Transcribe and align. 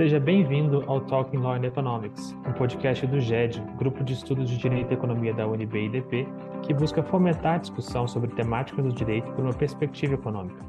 Seja 0.00 0.18
bem-vindo 0.18 0.82
ao 0.86 1.02
Talking 1.02 1.36
Law 1.36 1.56
and 1.56 1.66
Economics, 1.66 2.34
um 2.48 2.54
podcast 2.54 3.06
do 3.06 3.20
GED, 3.20 3.60
Grupo 3.76 4.02
de 4.02 4.14
Estudos 4.14 4.48
de 4.48 4.56
Direito 4.56 4.90
e 4.90 4.94
Economia 4.94 5.34
da 5.34 5.46
UNB 5.46 5.78
e 5.78 5.84
IDP, 5.88 6.26
que 6.62 6.72
busca 6.72 7.02
fomentar 7.02 7.56
a 7.56 7.58
discussão 7.58 8.08
sobre 8.08 8.34
temáticas 8.34 8.82
do 8.82 8.94
direito 8.94 9.30
por 9.32 9.44
uma 9.44 9.52
perspectiva 9.52 10.14
econômica. 10.14 10.64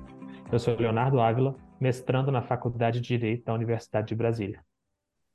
Eu 0.52 0.60
sou 0.60 0.76
Leonardo 0.78 1.22
Ávila, 1.22 1.56
mestrando 1.80 2.30
na 2.30 2.42
Faculdade 2.42 3.00
de 3.00 3.08
Direito 3.08 3.46
da 3.46 3.54
Universidade 3.54 4.10
de 4.10 4.16
Brasília. 4.16 4.60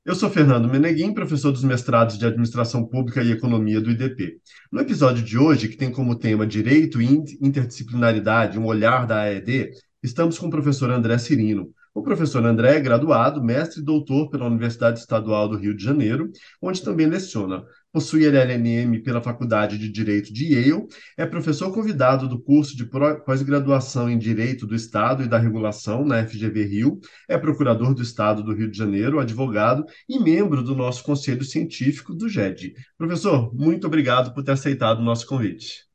Eu 0.05 0.13
sou 0.13 0.29
Fernando 0.29 0.69
Meneguim, 0.69 1.11
professor 1.11 1.51
dos 1.51 1.63
mestrados 1.63 2.19
de 2.19 2.25
Administração 2.27 2.85
Pública 2.85 3.23
e 3.23 3.31
Economia 3.31 3.81
do 3.81 3.89
IDP. 3.89 4.37
No 4.71 4.79
episódio 4.79 5.23
de 5.23 5.39
hoje, 5.39 5.69
que 5.69 5.75
tem 5.75 5.91
como 5.91 6.19
tema 6.19 6.45
Direito 6.45 7.01
e 7.01 7.07
Interdisciplinaridade, 7.41 8.59
um 8.59 8.67
olhar 8.67 9.07
da 9.07 9.21
AED, 9.21 9.71
estamos 10.03 10.37
com 10.37 10.45
o 10.45 10.51
professor 10.51 10.91
André 10.91 11.17
Cirino. 11.17 11.73
O 11.97 12.03
professor 12.03 12.45
André 12.45 12.75
é 12.75 12.79
graduado, 12.79 13.43
mestre 13.43 13.81
e 13.81 13.83
doutor 13.83 14.29
pela 14.29 14.45
Universidade 14.45 14.99
Estadual 14.99 15.49
do 15.49 15.57
Rio 15.57 15.75
de 15.75 15.83
Janeiro, 15.83 16.29
onde 16.61 16.83
também 16.83 17.07
leciona. 17.07 17.63
Possui 17.91 18.23
LLM 18.23 19.01
pela 19.01 19.19
Faculdade 19.19 19.79
de 19.79 19.89
Direito 19.89 20.31
de 20.31 20.53
Yale, 20.53 20.85
é 21.17 21.25
professor 21.25 21.73
convidado 21.73 22.27
do 22.27 22.39
curso 22.39 22.77
de 22.77 22.85
pós-graduação 23.25 24.07
em 24.07 24.19
Direito 24.19 24.67
do 24.67 24.75
Estado 24.75 25.23
e 25.23 25.27
da 25.27 25.39
Regulação 25.39 26.05
na 26.05 26.23
FGV 26.23 26.65
Rio, 26.65 26.99
é 27.27 27.35
procurador 27.35 27.95
do 27.95 28.03
Estado 28.03 28.43
do 28.43 28.53
Rio 28.53 28.69
de 28.69 28.77
Janeiro, 28.77 29.19
advogado 29.19 29.83
e 30.07 30.19
membro 30.19 30.61
do 30.61 30.75
nosso 30.75 31.03
Conselho 31.03 31.43
Científico 31.43 32.13
do 32.13 32.29
GED. 32.29 32.75
Professor, 32.95 33.51
muito 33.55 33.87
obrigado 33.87 34.35
por 34.35 34.43
ter 34.43 34.51
aceitado 34.51 34.99
o 34.99 35.03
nosso 35.03 35.25
convite. 35.25 35.87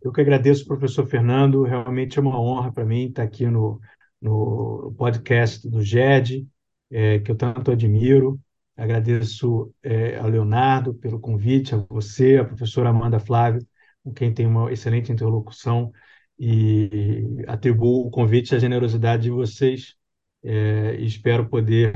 Eu 0.00 0.12
que 0.12 0.20
agradeço, 0.20 0.64
professor 0.64 1.04
Fernando. 1.08 1.64
Realmente 1.64 2.20
é 2.20 2.22
uma 2.22 2.40
honra 2.40 2.70
para 2.72 2.84
mim 2.84 3.08
estar 3.08 3.24
aqui 3.24 3.44
no, 3.46 3.80
no 4.20 4.94
podcast 4.96 5.68
do 5.68 5.82
GED, 5.82 6.46
é, 6.90 7.18
que 7.20 7.30
eu 7.30 7.36
tanto 7.36 7.70
admiro. 7.70 8.40
Agradeço 8.76 9.72
é, 9.82 10.16
ao 10.18 10.28
Leonardo 10.28 10.94
pelo 10.94 11.18
convite, 11.20 11.74
a 11.74 11.78
você, 11.88 12.38
a 12.38 12.44
professora 12.44 12.90
Amanda 12.90 13.18
Flávio, 13.18 13.66
com 14.04 14.12
quem 14.12 14.32
tenho 14.32 14.48
uma 14.50 14.72
excelente 14.72 15.10
interlocução, 15.12 15.92
e 16.38 17.44
atribuo 17.48 18.06
o 18.06 18.10
convite 18.10 18.54
à 18.54 18.58
generosidade 18.58 19.24
de 19.24 19.30
vocês 19.30 19.96
é, 20.44 20.94
e 20.96 21.06
espero 21.06 21.48
poder 21.48 21.92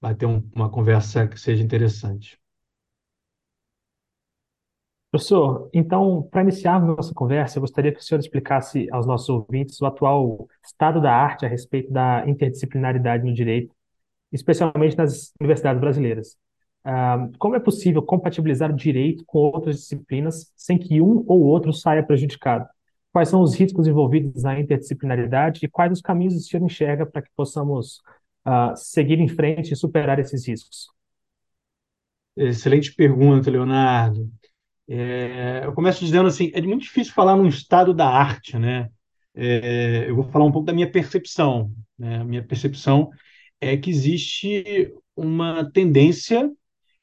bater 0.00 0.26
um, 0.26 0.48
uma 0.54 0.70
conversa 0.70 1.26
que 1.26 1.38
seja 1.38 1.62
interessante. 1.62 2.39
Professor, 5.10 5.68
então, 5.74 6.22
para 6.30 6.42
iniciarmos 6.42 6.96
nossa 6.96 7.12
conversa, 7.12 7.58
eu 7.58 7.60
gostaria 7.62 7.92
que 7.92 7.98
o 7.98 8.02
senhor 8.02 8.20
explicasse 8.20 8.86
aos 8.92 9.06
nossos 9.06 9.28
ouvintes 9.28 9.80
o 9.80 9.86
atual 9.86 10.46
estado 10.64 11.00
da 11.00 11.12
arte 11.12 11.44
a 11.44 11.48
respeito 11.48 11.92
da 11.92 12.24
interdisciplinaridade 12.28 13.24
no 13.24 13.34
direito, 13.34 13.74
especialmente 14.32 14.96
nas 14.96 15.32
universidades 15.40 15.80
brasileiras. 15.80 16.38
Ah, 16.84 17.28
como 17.38 17.56
é 17.56 17.60
possível 17.60 18.02
compatibilizar 18.02 18.70
o 18.70 18.76
direito 18.76 19.24
com 19.26 19.38
outras 19.38 19.76
disciplinas 19.76 20.52
sem 20.56 20.78
que 20.78 21.00
um 21.02 21.24
ou 21.28 21.42
outro 21.42 21.72
saia 21.72 22.02
prejudicado? 22.04 22.68
Quais 23.12 23.28
são 23.28 23.42
os 23.42 23.54
riscos 23.54 23.88
envolvidos 23.88 24.44
na 24.44 24.60
interdisciplinaridade 24.60 25.60
e 25.64 25.68
quais 25.68 25.92
os 25.92 26.00
caminhos 26.02 26.36
o 26.36 26.40
senhor 26.40 26.64
enxerga 26.64 27.06
para 27.06 27.22
que 27.22 27.30
possamos 27.36 28.00
uh, 28.46 28.76
seguir 28.76 29.18
em 29.20 29.28
frente 29.28 29.72
e 29.72 29.76
superar 29.76 30.18
esses 30.20 30.46
riscos? 30.46 30.88
Excelente 32.36 32.94
pergunta, 32.94 33.50
Leonardo. 33.50 34.30
É, 34.92 35.62
eu 35.64 35.72
começo 35.72 36.04
dizendo 36.04 36.26
assim, 36.26 36.50
é 36.52 36.60
muito 36.62 36.82
difícil 36.82 37.14
falar 37.14 37.36
num 37.36 37.46
estado 37.46 37.94
da 37.94 38.08
arte, 38.08 38.58
né? 38.58 38.88
É, 39.34 40.06
eu 40.08 40.16
vou 40.16 40.24
falar 40.24 40.44
um 40.44 40.50
pouco 40.52 40.66
da 40.66 40.72
minha 40.72 40.90
percepção. 40.90 41.72
Né? 41.98 42.18
A 42.18 42.24
minha 42.24 42.42
percepção 42.44 43.10
é 43.60 43.76
que 43.76 43.88
existe 43.90 44.92
uma 45.16 45.70
tendência 45.72 46.50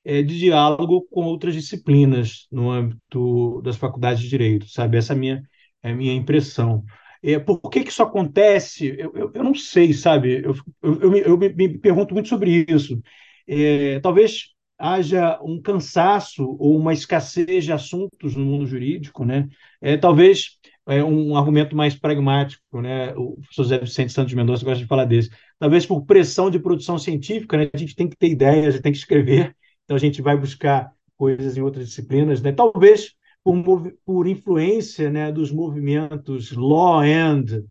é, 0.05 0.21
de 0.23 0.38
diálogo 0.39 1.07
com 1.11 1.23
outras 1.25 1.53
disciplinas 1.55 2.47
no 2.52 2.71
âmbito 2.71 3.62
das 3.63 3.78
faculdades 3.78 4.22
de 4.23 4.29
direito, 4.29 4.67
sabe? 4.69 4.97
Essa 4.97 5.13
é 5.13 5.16
a 5.16 5.19
minha, 5.19 5.44
é 5.83 5.91
a 5.91 5.95
minha 5.95 6.13
impressão. 6.13 6.83
É, 7.23 7.39
por 7.39 7.59
que, 7.69 7.83
que 7.83 7.91
isso 7.91 8.03
acontece? 8.03 8.88
Eu, 9.00 9.13
eu, 9.16 9.31
eu 9.33 9.44
não 9.44 9.56
sei, 9.56 9.94
sabe? 9.94 10.44
Eu, 10.44 10.56
eu, 10.83 11.16
eu, 11.17 11.38
me, 11.38 11.50
me 11.53 11.78
pergunto 11.79 12.13
muito 12.13 12.29
sobre 12.29 12.66
isso. 12.69 13.01
É, 13.47 14.00
talvez 14.01 14.56
haja 14.77 15.39
um 15.41 15.61
cansaço 15.61 16.55
ou 16.59 16.77
uma 16.77 16.93
escassez 16.93 17.65
de 17.65 17.71
assuntos 17.71 18.35
no 18.35 18.45
mundo 18.45 18.65
jurídico, 18.65 19.25
né? 19.25 19.47
É, 19.81 19.97
talvez 19.97 20.57
é, 20.88 21.03
um 21.03 21.35
argumento 21.35 21.75
mais 21.75 21.95
pragmático, 21.95 22.81
né? 22.81 23.13
O 23.15 23.35
professor 23.38 23.63
José 23.63 23.79
Vicente 23.79 24.13
Santos 24.13 24.33
Mendonça 24.33 24.65
gosta 24.65 24.81
de 24.81 24.88
falar 24.88 25.05
desse. 25.05 25.29
Talvez 25.59 25.85
por 25.85 26.05
pressão 26.05 26.49
de 26.49 26.59
produção 26.59 26.97
científica, 26.97 27.57
né? 27.57 27.69
A 27.73 27.77
gente 27.77 27.95
tem 27.95 28.07
que 28.07 28.17
ter 28.17 28.29
ideias, 28.29 28.67
a 28.67 28.71
gente 28.71 28.81
tem 28.83 28.91
que 28.91 28.97
escrever, 28.97 29.55
então 29.83 29.95
a 29.95 29.99
gente 29.99 30.21
vai 30.21 30.38
buscar 30.38 30.91
coisas 31.17 31.57
em 31.57 31.61
outras 31.61 31.88
disciplinas, 31.88 32.41
né? 32.41 32.51
Talvez 32.51 33.15
por, 33.63 33.94
por 34.05 34.27
influência, 34.27 35.09
né, 35.09 35.31
dos 35.31 35.51
movimentos 35.51 36.51
law 36.51 36.99
and 36.99 37.63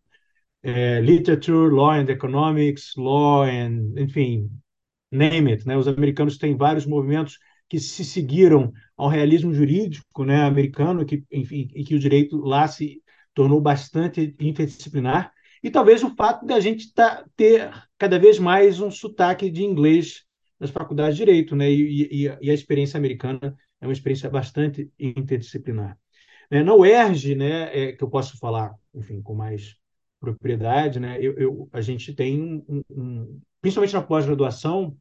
é, 0.62 1.00
literature, 1.00 1.70
law 1.70 1.90
and 1.90 2.08
economics, 2.08 2.92
law 2.96 3.42
and, 3.42 3.92
enfim, 3.96 4.50
name 5.10 5.52
it, 5.52 5.66
né? 5.66 5.76
Os 5.76 5.88
americanos 5.88 6.38
têm 6.38 6.56
vários 6.56 6.86
movimentos 6.86 7.38
que 7.68 7.78
se 7.80 8.04
seguiram 8.04 8.72
ao 8.96 9.08
realismo 9.08 9.52
jurídico, 9.52 10.24
né, 10.24 10.42
americano, 10.42 11.04
que 11.04 11.24
enfim, 11.30 11.68
em 11.74 11.84
que 11.84 11.94
o 11.94 11.98
direito 11.98 12.36
lá 12.38 12.66
se 12.68 13.02
tornou 13.34 13.60
bastante 13.60 14.34
interdisciplinar, 14.38 15.32
e 15.62 15.70
talvez 15.70 16.02
o 16.02 16.14
fato 16.14 16.46
da 16.46 16.60
gente 16.60 16.92
tá, 16.92 17.24
ter 17.34 17.70
cada 17.98 18.18
vez 18.18 18.38
mais 18.38 18.80
um 18.80 18.90
sotaque 18.90 19.50
de 19.50 19.64
inglês 19.64 20.24
nas 20.60 20.70
faculdades 20.70 21.16
de 21.16 21.24
direito, 21.24 21.56
né, 21.56 21.70
e, 21.70 22.26
e, 22.26 22.38
e 22.40 22.50
a 22.50 22.54
experiência 22.54 22.96
americana 22.96 23.56
é 23.80 23.86
uma 23.86 23.92
experiência 23.92 24.30
bastante 24.30 24.90
interdisciplinar. 24.98 25.98
É, 26.50 26.62
na 26.62 26.74
UERJ, 26.74 27.34
né, 27.34 27.76
é, 27.76 27.92
que 27.92 28.02
eu 28.02 28.08
posso 28.08 28.38
falar, 28.38 28.72
enfim, 28.94 29.20
com 29.20 29.34
mais 29.34 29.74
propriedade, 30.20 31.00
né, 31.00 31.18
eu, 31.20 31.36
eu 31.36 31.68
a 31.72 31.80
gente 31.80 32.14
tem 32.14 32.64
um 32.68 33.40
principalmente 33.66 33.94
na 33.94 34.02
pós-graduação, 34.02 34.96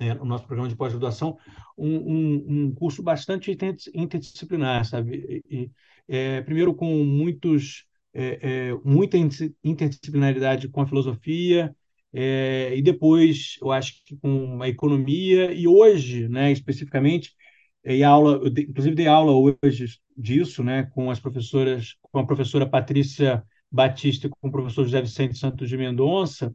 é, 0.00 0.12
no 0.12 0.24
nosso 0.24 0.44
programa 0.44 0.68
de 0.68 0.74
pós-graduação, 0.74 1.38
um, 1.76 1.96
um, 1.96 2.44
um, 2.48 2.74
curso 2.74 3.04
bastante 3.04 3.56
interdisciplinar, 3.94 4.84
sabe? 4.84 5.44
E, 5.48 5.70
é, 6.08 6.42
primeiro 6.42 6.74
com 6.74 7.04
muitos, 7.04 7.86
é, 8.12 8.38
é 8.42 8.74
muita 8.84 9.16
interdisciplinaridade 9.62 10.68
com 10.68 10.80
a 10.80 10.88
filosofia, 10.88 11.72
é, 12.12 12.76
e 12.76 12.82
depois, 12.82 13.56
eu 13.62 13.70
acho 13.70 14.02
que 14.04 14.16
com 14.16 14.60
a 14.60 14.68
economia, 14.68 15.52
e 15.52 15.68
hoje, 15.68 16.28
né, 16.28 16.50
especificamente, 16.50 17.32
e 17.84 18.02
aula, 18.02 18.40
eu, 18.42 18.48
inclusive 18.48 18.96
dei 18.96 19.06
aula 19.06 19.30
hoje 19.62 20.00
disso, 20.16 20.64
né, 20.64 20.82
com 20.92 21.12
as 21.12 21.20
professoras, 21.20 21.94
com 22.02 22.18
a 22.18 22.26
professora 22.26 22.68
Patrícia 22.68 23.44
Batista 23.70 24.26
e 24.26 24.30
com 24.30 24.48
o 24.48 24.50
professor 24.50 24.82
José 24.82 25.00
Vicente 25.00 25.38
Santos 25.38 25.68
de 25.68 25.76
Mendonça, 25.76 26.52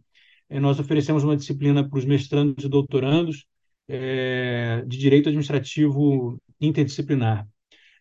nós 0.59 0.79
oferecemos 0.79 1.23
uma 1.23 1.35
disciplina 1.35 1.87
para 1.87 1.99
os 1.99 2.05
mestrandos 2.05 2.63
e 2.63 2.69
doutorandos 2.69 3.45
é, 3.87 4.83
de 4.87 4.97
direito 4.97 5.29
administrativo 5.29 6.41
interdisciplinar. 6.59 7.47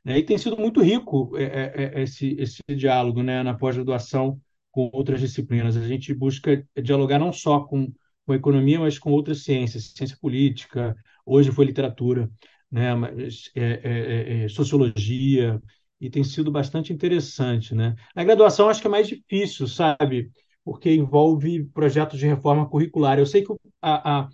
Né? 0.05 0.19
E 0.19 0.23
tem 0.23 0.39
sido 0.39 0.57
muito 0.57 0.81
rico 0.81 1.37
é, 1.37 1.95
é, 1.95 2.03
esse, 2.03 2.37
esse 2.39 2.61
diálogo 2.77 3.23
né, 3.23 3.43
na 3.43 3.55
pós-graduação 3.55 4.41
com 4.71 4.91
outras 4.93 5.21
disciplinas. 5.21 5.77
A 5.77 5.87
gente 5.87 6.15
busca 6.15 6.67
dialogar 6.83 7.19
não 7.19 7.33
só 7.33 7.61
com, 7.61 7.93
com 8.27 8.33
a 8.33 8.37
economia, 8.37 8.81
mas 8.81 8.99
com 8.99 9.11
outras 9.13 9.45
ciências, 9.45 9.93
ciência 9.95 10.17
política, 10.21 10.97
hoje 11.25 11.51
foi 11.53 11.67
literatura, 11.67 12.31
né, 12.71 12.95
mas, 12.95 13.51
é, 13.55 14.45
é, 14.45 14.49
sociologia, 14.49 15.61
e 16.01 16.11
tem 16.11 16.25
sido 16.25 16.51
bastante 16.51 16.93
interessante. 16.93 17.75
Né? 17.75 17.95
Na 18.15 18.25
graduação, 18.25 18.69
acho 18.69 18.81
que 18.81 18.89
é 18.89 18.91
mais 18.91 19.07
difícil, 19.07 19.69
sabe? 19.69 20.31
Porque 20.65 20.93
envolve 20.95 21.65
projetos 21.67 22.19
de 22.19 22.27
reforma 22.27 22.69
curricular. 22.69 23.19
Eu 23.19 23.27
sei 23.27 23.45
que 23.45 23.53
a, 23.81 24.21
a, 24.23 24.29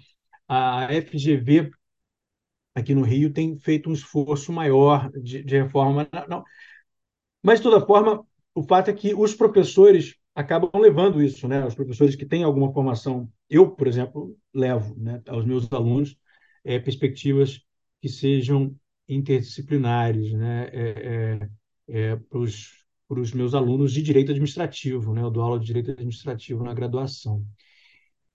a 0.48 0.92
FGV 0.94 1.70
aqui 2.75 2.94
no 2.94 3.02
Rio 3.02 3.32
tem 3.32 3.58
feito 3.58 3.90
um 3.90 3.92
esforço 3.92 4.52
maior 4.52 5.10
de, 5.12 5.42
de 5.42 5.62
reforma. 5.62 6.08
Não. 6.28 6.44
Mas, 7.42 7.60
de 7.60 7.64
toda 7.64 7.84
forma, 7.86 8.25
o 8.54 8.62
fato 8.62 8.90
é 8.90 8.94
que 8.94 9.14
os 9.14 9.34
professores 9.34 10.16
acabam 10.34 10.70
levando 10.80 11.22
isso, 11.22 11.48
né? 11.48 11.64
Os 11.64 11.75
professores 11.75 12.14
que 12.16 12.26
têm 12.26 12.44
alguma 12.44 12.72
formação, 12.72 13.31
eu, 13.48 13.70
por 13.70 13.86
exemplo, 13.86 14.36
levo 14.54 14.94
né, 14.96 15.22
aos 15.28 15.44
meus 15.44 15.70
alunos 15.72 16.16
é, 16.64 16.78
perspectivas 16.78 17.60
que 18.00 18.08
sejam 18.08 18.74
interdisciplinares, 19.08 20.32
né? 20.32 20.69
É, 20.72 21.38
é, 21.88 22.10
é 22.12 22.16
para 22.16 22.38
para 23.08 23.20
os 23.20 23.32
meus 23.32 23.55
alunos 23.55 23.93
de 23.93 24.02
direito 24.02 24.31
administrativo, 24.31 25.14
né? 25.14 25.22
Eu 25.22 25.31
dou 25.31 25.43
aula 25.43 25.58
de 25.58 25.66
direito 25.66 25.90
administrativo 25.93 26.62
na 26.62 26.75
graduação. 26.75 27.44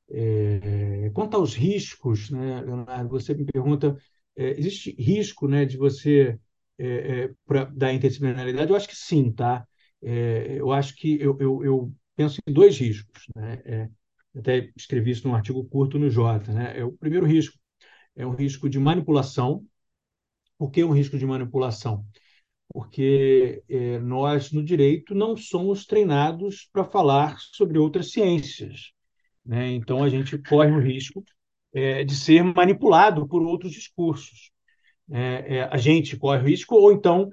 É, 0.10 1.10
quanto 1.14 1.38
aos 1.38 1.54
riscos, 1.56 2.30
né, 2.30 2.62
Leonardo, 2.62 3.10
você 3.10 3.34
me 3.34 3.46
pergunta, 3.46 3.98
é, 4.36 4.52
existe 4.60 4.92
risco, 5.00 5.48
né, 5.48 5.66
de 5.66 5.78
você 5.78 6.40
é, 6.78 7.24
é 7.26 7.32
pra, 7.46 7.66
da 7.66 7.94
interdisciplinaridade? 7.94 8.70
Eu 8.70 8.76
acho 8.76 8.88
que 8.88 8.96
sim, 8.96 9.32
tá? 9.32 9.66
É, 10.02 10.60
eu 10.60 10.72
acho 10.72 10.96
que 10.96 11.20
eu, 11.22 11.38
eu, 11.40 11.64
eu, 11.64 11.94
penso 12.16 12.40
em 12.46 12.54
dois 12.54 12.78
riscos, 12.78 13.26
né? 13.36 13.62
É, 13.66 13.90
até 14.36 14.72
escrevi 14.76 15.12
isso 15.12 15.28
num 15.28 15.36
artigo 15.36 15.64
curto 15.66 15.98
no 16.00 16.10
Jota. 16.10 16.52
Né? 16.52 16.80
É 16.80 16.84
o 16.84 16.92
primeiro 16.92 17.26
risco 17.26 17.58
é 18.16 18.26
um 18.26 18.36
risco 18.36 18.70
de 18.70 18.80
manipulação. 18.80 19.66
Por 20.58 20.72
que 20.72 20.84
um 20.84 20.92
risco 20.92 21.18
de 21.18 21.26
manipulação? 21.26 22.06
Porque 22.72 23.64
é, 23.70 24.00
nós, 24.00 24.52
no 24.52 24.64
direito, 24.64 25.14
não 25.14 25.38
somos 25.38 25.86
treinados 25.86 26.68
para 26.72 26.84
falar 26.84 27.38
sobre 27.40 27.78
outras 27.78 28.12
ciências. 28.12 28.92
Né? 29.46 29.72
Então, 29.72 30.04
a 30.04 30.10
gente 30.10 30.38
corre 30.38 30.72
o 30.72 30.80
risco 30.80 31.24
é, 31.74 32.04
de 32.04 32.16
ser 32.16 32.44
manipulado 32.44 33.28
por 33.28 33.44
outros 33.44 33.72
discursos. 33.72 34.52
É, 35.12 35.58
é 35.58 35.64
a 35.64 35.78
gente 35.78 36.18
corre 36.18 36.42
o 36.42 36.48
risco, 36.48 36.76
ou 36.76 36.92
então 36.92 37.30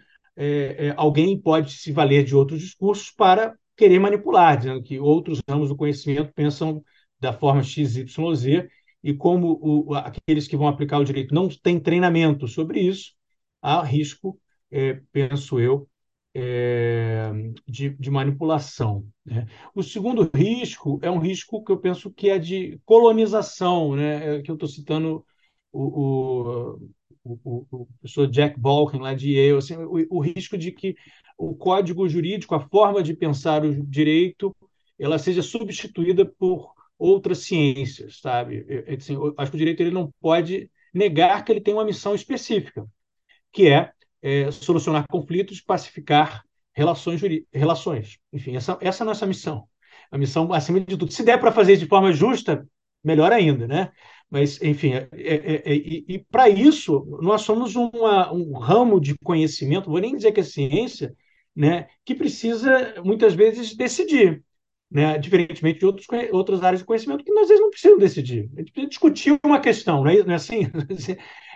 alguém 0.96 1.38
pode 1.38 1.72
se 1.72 1.92
valer 1.92 2.24
de 2.24 2.34
outros 2.34 2.62
discursos 2.62 3.10
para 3.10 3.54
querer 3.76 3.98
manipular, 3.98 4.56
dizendo 4.58 4.82
que 4.82 4.98
outros 4.98 5.40
ramos 5.48 5.68
do 5.68 5.76
conhecimento 5.76 6.32
pensam 6.34 6.82
da 7.18 7.32
forma 7.32 7.62
XYZ, 7.62 8.68
e 9.02 9.14
como 9.14 9.58
o, 9.62 9.94
aqueles 9.94 10.46
que 10.46 10.56
vão 10.56 10.68
aplicar 10.68 10.98
o 10.98 11.04
direito 11.04 11.34
não 11.34 11.48
têm 11.48 11.80
treinamento 11.80 12.46
sobre 12.46 12.80
isso, 12.80 13.12
há 13.62 13.82
risco, 13.82 14.38
é, 14.70 15.00
penso 15.12 15.58
eu, 15.60 15.88
é, 16.34 17.30
de, 17.66 17.90
de, 17.90 18.10
manipulação. 18.10 19.06
Né? 19.24 19.46
O 19.74 19.82
segundo 19.82 20.30
risco 20.34 20.98
é 21.02 21.10
um 21.10 21.18
risco 21.18 21.64
que 21.64 21.72
eu 21.72 21.78
penso 21.78 22.10
que 22.10 22.30
é 22.30 22.38
de 22.38 22.80
colonização, 22.84 23.96
né? 23.96 24.36
É 24.36 24.42
que 24.42 24.50
eu 24.50 24.54
estou 24.54 24.68
citando 24.68 25.24
o, 25.72 26.78
o, 27.24 27.38
o, 27.44 27.66
o, 27.70 27.86
professor 27.86 28.28
Jack 28.28 28.58
Balkin, 28.58 28.98
lá 28.98 29.14
de 29.14 29.32
Yale, 29.32 29.58
assim, 29.58 29.76
o, 29.76 30.06
o 30.10 30.20
risco 30.20 30.56
de 30.56 30.72
que 30.72 30.94
o 31.36 31.54
código 31.54 32.08
jurídico, 32.08 32.54
a 32.54 32.60
forma 32.68 33.02
de 33.02 33.14
pensar 33.14 33.64
o 33.64 33.86
direito, 33.86 34.54
ela 34.98 35.18
seja 35.18 35.42
substituída 35.42 36.24
por 36.24 36.74
outras 36.98 37.38
ciências, 37.38 38.20
sabe? 38.20 38.66
Assim, 38.86 39.14
eu 39.14 39.34
acho 39.38 39.50
que 39.50 39.56
o 39.56 39.58
direito 39.58 39.80
ele 39.80 39.90
não 39.90 40.12
pode 40.20 40.70
negar 40.92 41.44
que 41.44 41.50
ele 41.50 41.60
tem 41.60 41.72
uma 41.72 41.84
missão 41.84 42.14
específica, 42.14 42.86
que 43.52 43.68
é, 43.68 43.90
é 44.22 44.50
solucionar 44.50 45.06
conflitos, 45.08 45.60
pacificar 45.60 46.44
relações, 46.72 47.20
relações. 47.52 48.18
Enfim, 48.32 48.56
essa, 48.56 48.78
essa 48.80 49.02
é 49.02 49.04
a 49.04 49.06
nossa 49.06 49.26
missão. 49.26 49.64
A 50.10 50.18
missão, 50.18 50.52
acima 50.52 50.80
de 50.80 50.96
tudo. 50.96 51.12
Se 51.12 51.22
der 51.22 51.38
para 51.38 51.52
fazer 51.52 51.76
de 51.76 51.86
forma 51.86 52.12
justa, 52.12 52.66
melhor 53.02 53.32
ainda, 53.32 53.66
né? 53.66 53.92
Mas, 54.30 54.62
enfim, 54.62 54.92
é, 54.94 55.08
é, 55.12 55.62
é, 55.64 55.74
e, 55.74 56.24
para 56.30 56.48
isso, 56.48 57.04
nós 57.20 57.42
somos 57.42 57.74
uma, 57.74 58.32
um 58.32 58.56
ramo 58.56 59.00
de 59.00 59.16
conhecimento, 59.18 59.90
vou 59.90 59.98
nem 60.00 60.14
dizer 60.14 60.30
que 60.30 60.40
é 60.40 60.44
ciência, 60.44 61.14
né, 61.54 61.88
que 62.04 62.14
precisa, 62.14 62.94
muitas 63.04 63.34
vezes, 63.34 63.74
decidir. 63.74 64.42
Né, 64.92 65.16
diferentemente 65.18 65.78
de 65.78 65.86
outros, 65.86 66.06
outras 66.32 66.64
áreas 66.64 66.80
de 66.80 66.84
conhecimento 66.84 67.22
que 67.22 67.30
às 67.30 67.46
vezes 67.46 67.60
não 67.60 67.70
precisam 67.70 67.96
decidir. 67.96 68.50
A 68.56 68.58
gente 68.58 68.72
precisa 68.72 68.88
discutir 68.88 69.38
uma 69.44 69.60
questão, 69.60 70.02
não 70.02 70.10
é, 70.10 70.24
não 70.24 70.32
é 70.32 70.34
assim? 70.34 70.62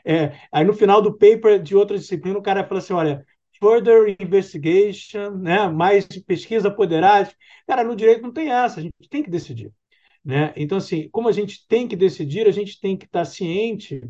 É, 0.04 0.38
aí 0.52 0.64
no 0.64 0.74
final 0.74 1.00
do 1.00 1.16
paper 1.16 1.62
de 1.62 1.74
outra 1.74 1.98
disciplina, 1.98 2.38
o 2.38 2.42
cara 2.42 2.66
fala 2.66 2.80
assim: 2.80 2.92
olha, 2.92 3.24
further 3.58 4.16
investigation, 4.20 5.30
né, 5.30 5.68
mais 5.68 6.06
pesquisa 6.06 6.70
poderá. 6.70 7.28
Cara, 7.66 7.84
no 7.84 7.96
direito 7.96 8.22
não 8.22 8.32
tem 8.32 8.50
essa, 8.50 8.80
a 8.80 8.82
gente 8.82 8.94
tem 9.08 9.22
que 9.22 9.30
decidir. 9.30 9.72
Né? 10.24 10.52
Então, 10.56 10.78
assim, 10.78 11.08
como 11.10 11.28
a 11.28 11.32
gente 11.32 11.66
tem 11.68 11.86
que 11.86 11.96
decidir, 11.96 12.46
a 12.46 12.52
gente 12.52 12.80
tem 12.80 12.96
que 12.96 13.04
estar 13.04 13.24
ciente 13.24 14.02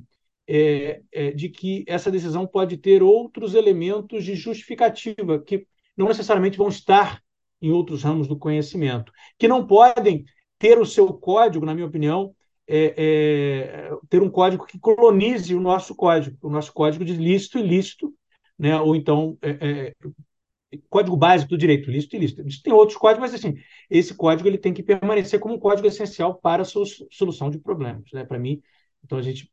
é, 0.46 1.02
é, 1.12 1.30
de 1.32 1.48
que 1.48 1.84
essa 1.88 2.10
decisão 2.10 2.46
pode 2.46 2.76
ter 2.76 3.02
outros 3.02 3.54
elementos 3.54 4.24
de 4.24 4.34
justificativa, 4.34 5.40
que 5.40 5.66
não 5.96 6.08
necessariamente 6.08 6.58
vão 6.58 6.68
estar 6.68 7.20
em 7.60 7.70
outros 7.70 8.02
ramos 8.02 8.28
do 8.28 8.38
conhecimento, 8.38 9.10
que 9.38 9.48
não 9.48 9.66
podem 9.66 10.24
ter 10.58 10.78
o 10.78 10.86
seu 10.86 11.12
código, 11.14 11.64
na 11.64 11.74
minha 11.74 11.86
opinião, 11.86 12.34
é, 12.66 12.94
é, 12.96 13.90
ter 14.08 14.22
um 14.22 14.30
código 14.30 14.66
que 14.66 14.78
colonize 14.78 15.54
o 15.54 15.60
nosso 15.60 15.94
código, 15.94 16.36
o 16.42 16.50
nosso 16.50 16.72
código 16.72 17.04
de 17.04 17.14
lícito 17.14 17.58
e 17.58 17.62
ilícito, 17.62 18.14
né? 18.58 18.78
ou 18.80 18.96
então 18.96 19.36
é, 19.42 19.94
é 19.98 20.78
código 20.88 21.16
básico 21.16 21.50
do 21.50 21.58
direito, 21.58 21.90
lícito 21.90 22.16
e 22.16 22.18
ilícito. 22.18 22.62
Tem 22.62 22.72
outros 22.72 22.98
códigos, 22.98 23.30
mas 23.30 23.34
assim, 23.34 23.54
esse 23.88 24.14
código 24.14 24.48
ele 24.48 24.58
tem 24.58 24.72
que 24.72 24.82
permanecer 24.82 25.38
como 25.40 25.54
um 25.54 25.58
código 25.58 25.86
essencial 25.86 26.34
para 26.36 26.62
a 26.62 26.64
solução 26.64 27.50
de 27.50 27.58
problemas. 27.58 28.04
Né? 28.12 28.24
Para 28.24 28.38
mim, 28.38 28.60
então 29.04 29.18
a 29.18 29.22
gente 29.22 29.50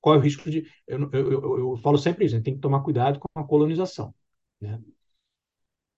corre 0.00 0.18
o 0.18 0.22
risco 0.22 0.50
de. 0.50 0.66
Eu, 0.86 1.10
eu, 1.12 1.32
eu, 1.32 1.58
eu 1.58 1.76
falo 1.78 1.98
sempre 1.98 2.24
isso, 2.24 2.34
a 2.34 2.38
gente 2.38 2.44
tem 2.44 2.54
que 2.54 2.60
tomar 2.60 2.82
cuidado 2.82 3.18
com 3.18 3.40
a 3.40 3.44
colonização. 3.44 4.14
Né? 4.60 4.80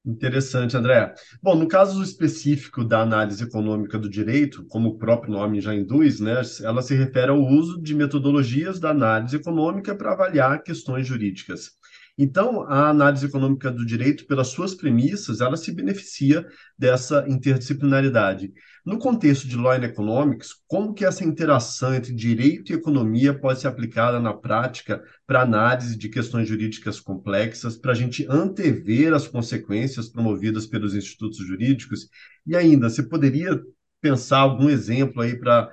Interessante, 0.04 0.76
André. 0.76 1.14
Bom, 1.40 1.54
no 1.54 1.68
caso 1.68 2.02
específico 2.02 2.84
da 2.84 3.00
análise 3.00 3.44
econômica 3.44 3.96
do 3.98 4.08
direito, 4.08 4.64
como 4.66 4.88
o 4.90 4.98
próprio 4.98 5.32
nome 5.32 5.60
já 5.60 5.72
induz, 5.74 6.18
né, 6.18 6.42
ela 6.62 6.82
se 6.82 6.94
refere 6.94 7.30
ao 7.30 7.40
uso 7.40 7.80
de 7.80 7.94
metodologias 7.94 8.80
da 8.80 8.90
análise 8.90 9.36
econômica 9.36 9.94
para 9.94 10.12
avaliar 10.12 10.62
questões 10.62 11.06
jurídicas. 11.06 11.70
Então, 12.18 12.62
a 12.64 12.90
análise 12.90 13.24
econômica 13.24 13.70
do 13.70 13.86
direito, 13.86 14.26
pelas 14.26 14.48
suas 14.48 14.74
premissas, 14.74 15.40
ela 15.40 15.56
se 15.56 15.72
beneficia 15.72 16.46
dessa 16.78 17.24
interdisciplinaridade. 17.26 18.52
No 18.84 18.98
contexto 18.98 19.48
de 19.48 19.56
Law 19.56 19.72
and 19.72 19.84
Economics, 19.84 20.50
como 20.68 20.92
que 20.92 21.06
essa 21.06 21.24
interação 21.24 21.94
entre 21.94 22.12
direito 22.12 22.70
e 22.70 22.74
economia 22.74 23.32
pode 23.32 23.60
ser 23.60 23.68
aplicada 23.68 24.20
na 24.20 24.34
prática 24.34 25.02
para 25.26 25.40
análise 25.40 25.96
de 25.96 26.08
questões 26.10 26.46
jurídicas 26.48 27.00
complexas, 27.00 27.76
para 27.76 27.92
a 27.92 27.94
gente 27.94 28.26
antever 28.28 29.14
as 29.14 29.26
consequências 29.26 30.08
promovidas 30.08 30.66
pelos 30.66 30.94
institutos 30.94 31.38
jurídicos? 31.38 32.08
E 32.46 32.54
ainda, 32.54 32.90
você 32.90 33.02
poderia 33.02 33.58
pensar 34.02 34.40
algum 34.40 34.68
exemplo 34.68 35.22
aí 35.22 35.38
para 35.38 35.70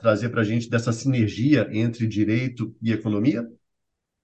trazer 0.00 0.28
para 0.28 0.42
a 0.42 0.44
gente 0.44 0.70
dessa 0.70 0.92
sinergia 0.92 1.68
entre 1.72 2.06
direito 2.06 2.72
e 2.80 2.92
economia? 2.92 3.48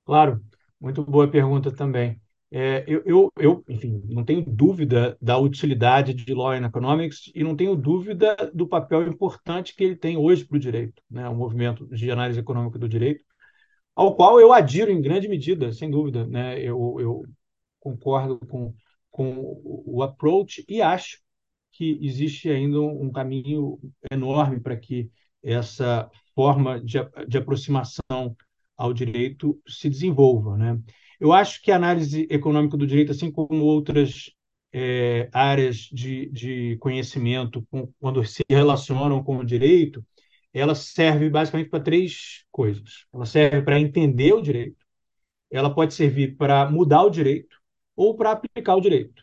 Claro. 0.05 0.41
Muito 0.81 1.03
boa 1.05 1.29
pergunta 1.31 1.73
também. 1.73 2.21
É, 2.51 2.85
eu, 2.87 3.03
eu, 3.05 3.33
eu, 3.39 3.65
enfim, 3.69 4.03
não 4.09 4.25
tenho 4.25 4.43
dúvida 4.43 5.17
da 5.21 5.37
utilidade 5.39 6.15
de 6.15 6.33
Law 6.33 6.53
and 6.53 6.67
Economics 6.67 7.31
e 7.35 7.43
não 7.43 7.57
tenho 7.57 7.75
dúvida 7.75 8.37
do 8.55 8.69
papel 8.69 9.09
importante 9.09 9.75
que 9.75 9.83
ele 9.83 9.97
tem 9.97 10.17
hoje 10.17 10.45
para 10.45 10.57
o 10.57 10.61
direito, 10.61 11.03
né, 11.11 11.29
o 11.29 11.35
movimento 11.35 11.87
de 11.89 12.11
análise 12.11 12.39
econômica 12.39 12.79
do 12.79 12.89
direito, 12.89 13.25
ao 13.95 14.17
qual 14.17 14.41
eu 14.41 14.53
adiro 14.53 14.91
em 14.91 15.01
grande 15.03 15.29
medida, 15.29 15.73
sem 15.73 15.91
dúvida. 15.91 16.27
Né, 16.27 16.61
eu, 16.61 16.97
eu 17.01 17.23
concordo 17.81 18.39
com, 18.49 18.75
com 19.11 19.61
o 19.65 20.03
approach 20.03 20.65
e 20.69 20.83
acho 20.83 21.19
que 21.73 21.99
existe 22.03 22.49
ainda 22.51 22.81
um 22.81 23.11
caminho 23.11 23.79
enorme 24.11 24.61
para 24.61 24.77
que 24.77 25.11
essa 25.43 26.11
forma 26.35 26.81
de, 26.81 26.99
de 27.29 27.39
aproximação 27.39 28.37
ao 28.77 28.93
direito 28.93 29.61
se 29.67 29.89
desenvolva. 29.89 30.57
Né? 30.57 30.79
Eu 31.21 31.33
acho 31.33 31.63
que 31.63 31.71
a 31.71 31.77
análise 31.77 32.27
econômica 32.31 32.77
do 32.77 32.87
direito, 32.87 33.13
assim 33.13 33.31
como 33.31 33.65
outras 33.65 34.31
é, 34.73 35.29
áreas 35.33 35.89
de, 35.93 36.31
de 36.31 36.77
conhecimento, 36.79 37.67
com, 37.71 37.89
quando 37.99 38.25
se 38.25 38.43
relacionam 38.49 39.23
com 39.23 39.39
o 39.39 39.45
direito, 39.45 40.05
ela 40.53 40.75
serve 40.75 41.29
basicamente 41.31 41.71
para 41.71 41.83
três 41.83 42.45
coisas. 42.51 43.07
Ela 43.13 43.27
serve 43.27 43.63
para 43.63 43.81
entender 43.81 44.33
o 44.35 44.43
direito, 44.43 44.85
ela 45.51 45.75
pode 45.75 45.95
servir 45.95 46.37
para 46.37 46.71
mudar 46.71 47.03
o 47.05 47.11
direito 47.11 47.57
ou 47.95 48.17
para 48.17 48.33
aplicar 48.33 48.77
o 48.77 48.81
direito. 48.81 49.23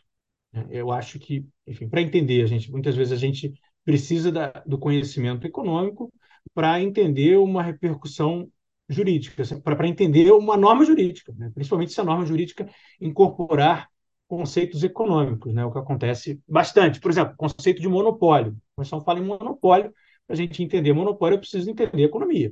Eu 0.69 0.91
acho 0.91 1.19
que, 1.19 1.45
enfim, 1.67 1.89
para 1.89 2.01
entender, 2.01 2.43
a 2.43 2.48
gente 2.48 2.72
muitas 2.72 2.95
vezes 2.95 3.13
a 3.13 3.17
gente 3.17 3.53
precisa 3.83 4.31
da, 4.31 4.51
do 4.65 4.77
conhecimento 4.77 5.45
econômico 5.45 6.12
para 6.53 6.81
entender 6.81 7.38
uma 7.38 7.63
repercussão 7.63 8.50
jurídica, 8.90 9.42
assim, 9.42 9.60
para 9.60 9.88
entender 9.88 10.32
uma 10.32 10.58
norma 10.58 10.86
jurídica, 10.86 11.34
né? 11.38 11.52
principalmente 11.54 11.94
se 11.94 12.02
a 12.02 12.04
norma 12.04 12.25
jurídica 12.25 12.70
incorporar 13.00 13.90
conceitos 14.28 14.84
econômicos, 14.84 15.54
né? 15.54 15.63
o 15.66 15.72
que 15.72 15.78
acontece 15.78 16.42
bastante. 16.48 17.00
Por 17.00 17.12
exemplo, 17.12 17.36
conceito 17.38 17.82
de 17.82 17.88
monopólio. 17.88 18.52
A 18.52 18.78
Constituição 18.78 19.04
fala 19.04 19.20
em 19.20 19.25
monopólio, 19.25 19.94
para 20.25 20.34
a 20.34 20.38
gente 20.38 20.63
entender 20.63 20.94
monopólio, 20.94 21.36
eu 21.36 21.40
preciso 21.40 21.70
entender 21.70 22.04
economia. 22.04 22.52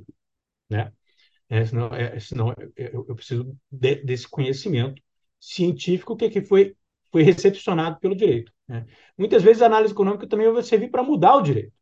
Né? 0.70 0.92
É, 1.48 1.64
senão, 1.66 1.86
é, 1.88 2.18
senão 2.18 2.54
eu, 2.76 3.04
eu 3.08 3.14
preciso 3.14 3.56
de, 3.70 3.96
desse 3.96 4.28
conhecimento 4.28 5.02
científico 5.38 6.16
que, 6.16 6.30
que 6.30 6.40
foi, 6.40 6.74
foi 7.10 7.22
recepcionado 7.22 7.98
pelo 8.00 8.16
direito. 8.16 8.52
Né? 8.66 8.86
Muitas 9.18 9.42
vezes 9.42 9.60
a 9.60 9.66
análise 9.66 9.92
econômica 9.92 10.26
também 10.26 10.50
vai 10.50 10.62
servir 10.62 10.90
para 10.90 11.02
mudar 11.02 11.36
o 11.36 11.42
direito. 11.42 11.72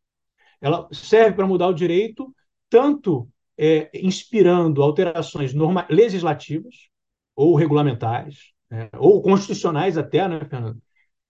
Ela 0.59 0.87
serve 0.91 1.35
para 1.35 1.47
mudar 1.47 1.67
o 1.67 1.73
direito 1.73 2.35
tanto 2.69 3.29
é, 3.61 3.91
inspirando 3.93 4.81
alterações 4.81 5.53
norma 5.53 5.85
legislativas 5.89 6.89
ou 7.35 7.55
regulamentares, 7.55 8.51
é, 8.71 8.89
ou 8.97 9.21
constitucionais 9.21 9.97
até, 9.97 10.27
né, 10.27 10.39
Fernando? 10.49 10.81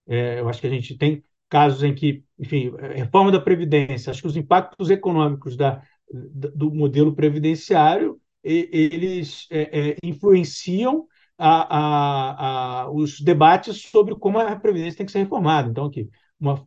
É, 0.07 0.39
eu 0.39 0.47
acho 0.47 0.61
que 0.61 0.67
a 0.67 0.69
gente 0.69 0.97
tem 0.97 1.23
casos 1.49 1.83
em 1.83 1.93
que, 1.93 2.23
enfim, 2.39 2.71
reforma 2.95 3.31
da 3.31 3.39
Previdência, 3.39 4.11
acho 4.11 4.21
que 4.21 4.27
os 4.27 4.37
impactos 4.37 4.89
econômicos 4.89 5.57
da, 5.57 5.83
do 6.09 6.73
modelo 6.73 7.13
previdenciário, 7.13 8.19
eles 8.43 9.47
é, 9.51 9.89
é, 9.91 9.97
influenciam 10.01 11.05
a, 11.37 11.77
a, 11.77 12.81
a, 12.83 12.91
os 12.91 13.19
debates 13.19 13.81
sobre 13.81 14.15
como 14.15 14.39
a 14.39 14.55
Previdência 14.55 14.97
tem 14.97 15.05
que 15.05 15.11
ser 15.11 15.19
reformada. 15.19 15.69
Então, 15.69 15.85
aqui, 15.85 16.09
uma, 16.39 16.65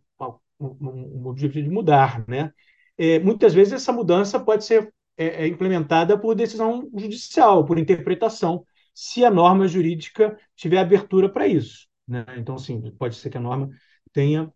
um, 0.61 1.23
um 1.23 1.26
objetivo 1.26 1.64
de 1.64 1.71
mudar, 1.71 2.23
né? 2.28 2.52
é, 2.97 3.18
muitas 3.18 3.54
vezes 3.54 3.73
essa 3.75 3.92
mudança 3.92 4.38
pode 4.38 4.64
ser 4.64 4.92
é, 5.16 5.44
é, 5.44 5.47
implementada 5.47 6.18
por 6.18 6.35
decisão 6.35 6.90
judicial, 6.97 7.64
por 7.64 7.78
interpretação, 7.78 8.66
se 8.92 9.25
a 9.25 9.30
norma 9.30 9.66
jurídica 9.68 10.38
tiver 10.56 10.78
abertura 10.78 11.28
para 11.28 11.47
isso. 11.47 11.88
Né? 12.06 12.25
Então, 12.37 12.59
sim, 12.59 12.80
pode 12.99 13.16
ser 13.16 13.30
que 13.30 13.38
a 13.38 13.40
norma 13.40 13.71
tenha 14.12 14.52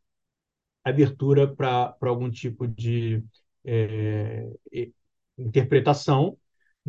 abertura 0.84 1.46
para 1.54 1.96
algum 2.02 2.30
tipo 2.30 2.66
de 2.66 3.22
é, 3.64 4.48
interpretação, 5.36 6.38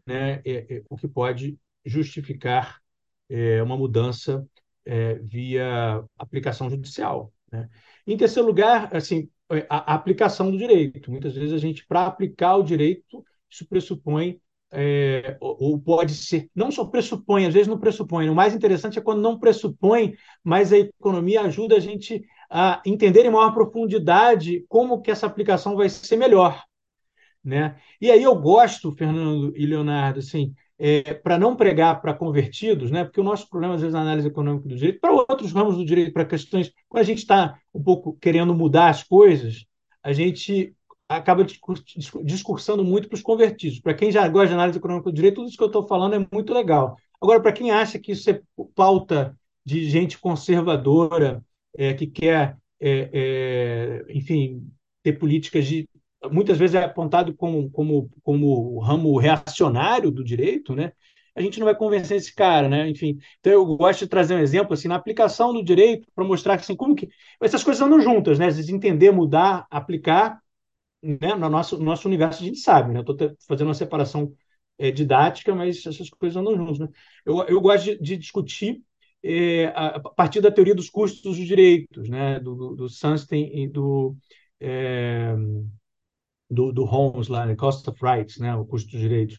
né? 0.05 0.41
É, 0.45 0.77
é, 0.77 0.83
o 0.89 0.97
que 0.97 1.07
pode 1.07 1.57
justificar 1.85 2.81
é, 3.29 3.61
uma 3.61 3.77
mudança 3.77 4.47
é, 4.85 5.15
via 5.15 6.03
aplicação 6.17 6.69
judicial. 6.69 7.33
Né? 7.51 7.69
Em 8.07 8.17
terceiro 8.17 8.47
lugar, 8.47 8.95
assim, 8.95 9.29
a 9.69 9.95
aplicação 9.95 10.51
do 10.51 10.57
direito. 10.57 11.11
Muitas 11.11 11.35
vezes 11.35 11.53
a 11.53 11.57
gente, 11.57 11.85
para 11.85 12.05
aplicar 12.05 12.55
o 12.55 12.63
direito, 12.63 13.23
isso 13.49 13.67
pressupõe 13.67 14.39
é, 14.71 15.35
ou, 15.39 15.79
pode 15.79 16.13
ser, 16.13 16.49
não 16.55 16.71
só 16.71 16.85
pressupõe, 16.85 17.45
às 17.45 17.53
vezes 17.53 17.67
não 17.67 17.79
pressupõe. 17.79 18.29
O 18.29 18.35
mais 18.35 18.53
interessante 18.53 18.99
é 18.99 19.01
quando 19.01 19.21
não 19.21 19.39
pressupõe, 19.39 20.13
mas 20.43 20.71
a 20.71 20.77
economia 20.77 21.41
ajuda 21.41 21.75
a 21.75 21.79
gente 21.79 22.23
a 22.49 22.81
entender 22.85 23.25
em 23.25 23.31
maior 23.31 23.51
profundidade 23.53 24.65
como 24.67 25.01
que 25.01 25.11
essa 25.11 25.25
aplicação 25.25 25.75
vai 25.75 25.89
ser 25.89 26.17
melhor. 26.17 26.63
Né? 27.43 27.77
E 28.01 28.11
aí 28.11 28.21
eu 28.21 28.35
gosto, 28.35 28.91
Fernando 28.95 29.53
e 29.55 29.65
Leonardo, 29.65 30.19
assim, 30.19 30.53
é, 30.77 31.13
para 31.13 31.37
não 31.37 31.55
pregar 31.55 32.01
para 32.01 32.13
convertidos, 32.13 32.91
né? 32.91 33.03
porque 33.03 33.21
o 33.21 33.23
nosso 33.23 33.49
problema, 33.49 33.75
às 33.75 33.81
vezes, 33.81 33.93
na 33.93 34.01
análise 34.01 34.27
econômica 34.27 34.67
do 34.67 34.75
direito, 34.75 34.99
para 34.99 35.11
outros 35.11 35.51
ramos 35.51 35.77
do 35.77 35.85
direito, 35.85 36.13
para 36.13 36.25
questões, 36.25 36.71
quando 36.87 37.01
a 37.01 37.05
gente 37.05 37.19
está 37.19 37.59
um 37.73 37.81
pouco 37.81 38.17
querendo 38.19 38.53
mudar 38.53 38.89
as 38.89 39.03
coisas, 39.03 39.65
a 40.03 40.13
gente 40.13 40.75
acaba 41.09 41.43
discursando 42.23 42.83
muito 42.83 43.09
para 43.09 43.15
os 43.15 43.21
convertidos. 43.21 43.79
Para 43.79 43.95
quem 43.95 44.11
já 44.11 44.27
gosta 44.27 44.49
de 44.49 44.53
análise 44.53 44.77
econômica 44.77 45.09
do 45.09 45.15
direito, 45.15 45.35
tudo 45.35 45.47
isso 45.47 45.57
que 45.57 45.63
eu 45.63 45.67
estou 45.67 45.87
falando 45.87 46.15
é 46.15 46.27
muito 46.31 46.53
legal. 46.53 46.95
Agora, 47.19 47.41
para 47.41 47.51
quem 47.51 47.71
acha 47.71 47.97
que 47.97 48.11
isso 48.11 48.29
é 48.29 48.39
pauta 48.75 49.35
de 49.65 49.89
gente 49.89 50.19
conservadora, 50.19 51.43
é, 51.75 51.93
que 51.95 52.05
quer, 52.05 52.57
é, 52.79 53.09
é, 53.11 54.05
enfim, 54.13 54.69
ter 55.03 55.13
políticas 55.13 55.65
de. 55.65 55.89
Muitas 56.31 56.57
vezes 56.57 56.75
é 56.75 56.83
apontado 56.83 57.33
como, 57.33 57.71
como, 57.71 58.09
como 58.21 58.79
ramo 58.79 59.17
reacionário 59.17 60.11
do 60.11 60.23
direito, 60.23 60.75
né? 60.75 60.91
a 61.35 61.41
gente 61.41 61.57
não 61.57 61.65
vai 61.65 61.75
convencer 61.75 62.17
esse 62.17 62.35
cara, 62.35 62.67
né? 62.67 62.89
Enfim, 62.89 63.17
então 63.39 63.53
eu 63.53 63.65
gosto 63.65 63.99
de 64.01 64.07
trazer 64.07 64.35
um 64.35 64.39
exemplo 64.39 64.73
assim 64.73 64.89
na 64.89 64.95
aplicação 64.95 65.53
do 65.53 65.63
direito 65.63 66.05
para 66.13 66.25
mostrar 66.25 66.55
assim 66.55 66.75
como 66.75 66.95
que 66.95 67.07
essas 67.41 67.63
coisas 67.63 67.81
andam 67.81 68.01
juntas, 68.01 68.37
né? 68.37 68.47
Entender, 68.69 69.11
mudar, 69.11 69.65
aplicar, 69.71 70.41
né? 71.01 71.35
No 71.35 71.49
nosso 71.49 71.77
no 71.77 71.85
nosso 71.85 72.07
universo 72.07 72.41
a 72.43 72.45
gente 72.45 72.59
sabe, 72.59 72.93
né? 72.93 72.99
Estou 73.01 73.15
fazendo 73.47 73.67
uma 73.67 73.73
separação 73.73 74.33
é, 74.77 74.91
didática, 74.91 75.53
mas 75.55 75.85
essas 75.85 76.09
coisas 76.09 76.37
andam 76.37 76.55
juntas, 76.57 76.79
né? 76.79 76.87
Eu, 77.25 77.39
eu 77.47 77.61
gosto 77.61 77.85
de, 77.85 77.99
de 78.01 78.17
discutir 78.17 78.81
é, 79.23 79.65
a 79.67 79.99
partir 79.99 80.41
da 80.41 80.51
teoria 80.51 80.75
dos 80.75 80.89
custos 80.89 81.21
dos 81.21 81.35
direitos, 81.37 82.07
né, 82.09 82.39
do, 82.39 82.55
do, 82.55 82.75
do 82.75 82.89
Sunstein 82.89 83.51
e 83.53 83.67
do, 83.67 84.15
é, 84.59 85.35
do, 86.49 86.71
do 86.71 86.85
Holmes 86.85 87.27
lá, 87.27 87.45
né, 87.45 87.55
Cost 87.55 87.87
of 87.89 87.99
Rights, 88.03 88.37
né, 88.37 88.55
o 88.55 88.65
custo 88.65 88.91
dos 88.91 88.99
direitos. 88.99 89.37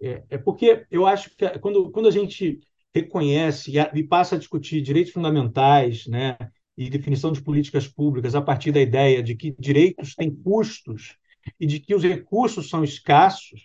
É, 0.00 0.22
é 0.30 0.38
porque 0.38 0.86
eu 0.90 1.06
acho 1.06 1.30
que 1.36 1.48
quando, 1.58 1.90
quando 1.90 2.08
a 2.08 2.10
gente 2.10 2.60
reconhece 2.94 3.70
e, 3.72 3.78
a, 3.78 3.90
e 3.94 4.02
passa 4.04 4.34
a 4.36 4.38
discutir 4.38 4.80
direitos 4.82 5.12
fundamentais, 5.12 6.06
né, 6.06 6.36
e 6.80 6.88
definição 6.88 7.30
de 7.30 7.42
políticas 7.42 7.86
públicas 7.86 8.34
a 8.34 8.40
partir 8.40 8.72
da 8.72 8.80
ideia 8.80 9.22
de 9.22 9.36
que 9.36 9.54
direitos 9.58 10.14
têm 10.14 10.34
custos 10.34 11.14
e 11.60 11.66
de 11.66 11.78
que 11.78 11.94
os 11.94 12.02
recursos 12.02 12.70
são 12.70 12.82
escassos, 12.82 13.62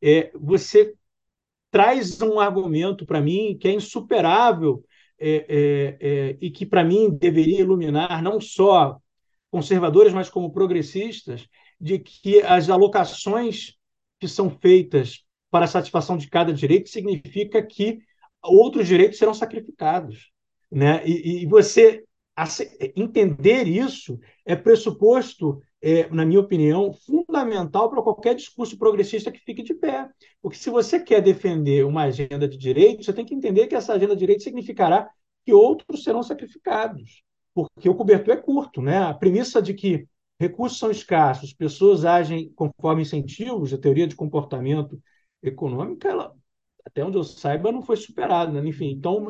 é, 0.00 0.30
você 0.36 0.94
traz 1.68 2.22
um 2.22 2.38
argumento 2.38 3.04
para 3.04 3.20
mim 3.20 3.58
que 3.60 3.66
é 3.66 3.72
insuperável 3.72 4.84
é, 5.18 5.30
é, 5.48 5.96
é, 6.00 6.38
e 6.40 6.48
que, 6.48 6.64
para 6.64 6.84
mim, 6.84 7.10
deveria 7.10 7.58
iluminar 7.58 8.22
não 8.22 8.40
só 8.40 9.00
conservadores, 9.50 10.12
mas 10.12 10.30
como 10.30 10.52
progressistas, 10.52 11.48
de 11.80 11.98
que 11.98 12.40
as 12.42 12.70
alocações 12.70 13.74
que 14.20 14.28
são 14.28 14.48
feitas 14.48 15.24
para 15.50 15.64
a 15.64 15.68
satisfação 15.68 16.16
de 16.16 16.28
cada 16.28 16.52
direito 16.52 16.88
significa 16.88 17.60
que 17.60 17.98
outros 18.40 18.86
direitos 18.86 19.18
serão 19.18 19.34
sacrificados. 19.34 20.30
Né? 20.70 21.04
E, 21.04 21.42
e 21.42 21.46
você 21.46 22.04
entender 22.96 23.66
isso 23.68 24.18
é 24.44 24.56
pressuposto 24.56 25.60
é, 25.80 26.08
na 26.08 26.24
minha 26.24 26.40
opinião, 26.40 26.92
fundamental 26.92 27.90
para 27.90 28.02
qualquer 28.02 28.34
discurso 28.34 28.78
progressista 28.78 29.30
que 29.30 29.38
fique 29.38 29.62
de 29.62 29.74
pé. 29.74 30.08
Porque 30.40 30.56
se 30.56 30.70
você 30.70 30.98
quer 30.98 31.20
defender 31.20 31.84
uma 31.84 32.04
agenda 32.04 32.48
de 32.48 32.56
direito, 32.56 33.04
você 33.04 33.12
tem 33.12 33.24
que 33.24 33.34
entender 33.34 33.66
que 33.66 33.74
essa 33.74 33.92
agenda 33.92 34.14
de 34.14 34.20
direito 34.20 34.42
significará 34.42 35.10
que 35.44 35.52
outros 35.52 36.02
serão 36.02 36.22
sacrificados, 36.22 37.22
porque 37.52 37.86
o 37.88 37.94
cobertor 37.94 38.32
é 38.34 38.38
curto. 38.38 38.80
Né? 38.80 38.96
A 38.96 39.12
premissa 39.12 39.60
de 39.60 39.74
que 39.74 40.08
recursos 40.40 40.78
são 40.78 40.90
escassos, 40.90 41.52
pessoas 41.52 42.04
agem 42.04 42.50
conforme 42.54 43.02
incentivos, 43.02 43.72
a 43.74 43.78
teoria 43.78 44.06
de 44.06 44.16
comportamento 44.16 44.98
econômico, 45.42 46.08
ela, 46.08 46.34
até 46.82 47.04
onde 47.04 47.18
eu 47.18 47.24
saiba, 47.24 47.70
não 47.70 47.82
foi 47.82 47.96
superada. 47.96 48.50
Né? 48.58 48.66
Enfim, 48.66 48.90
então, 48.90 49.26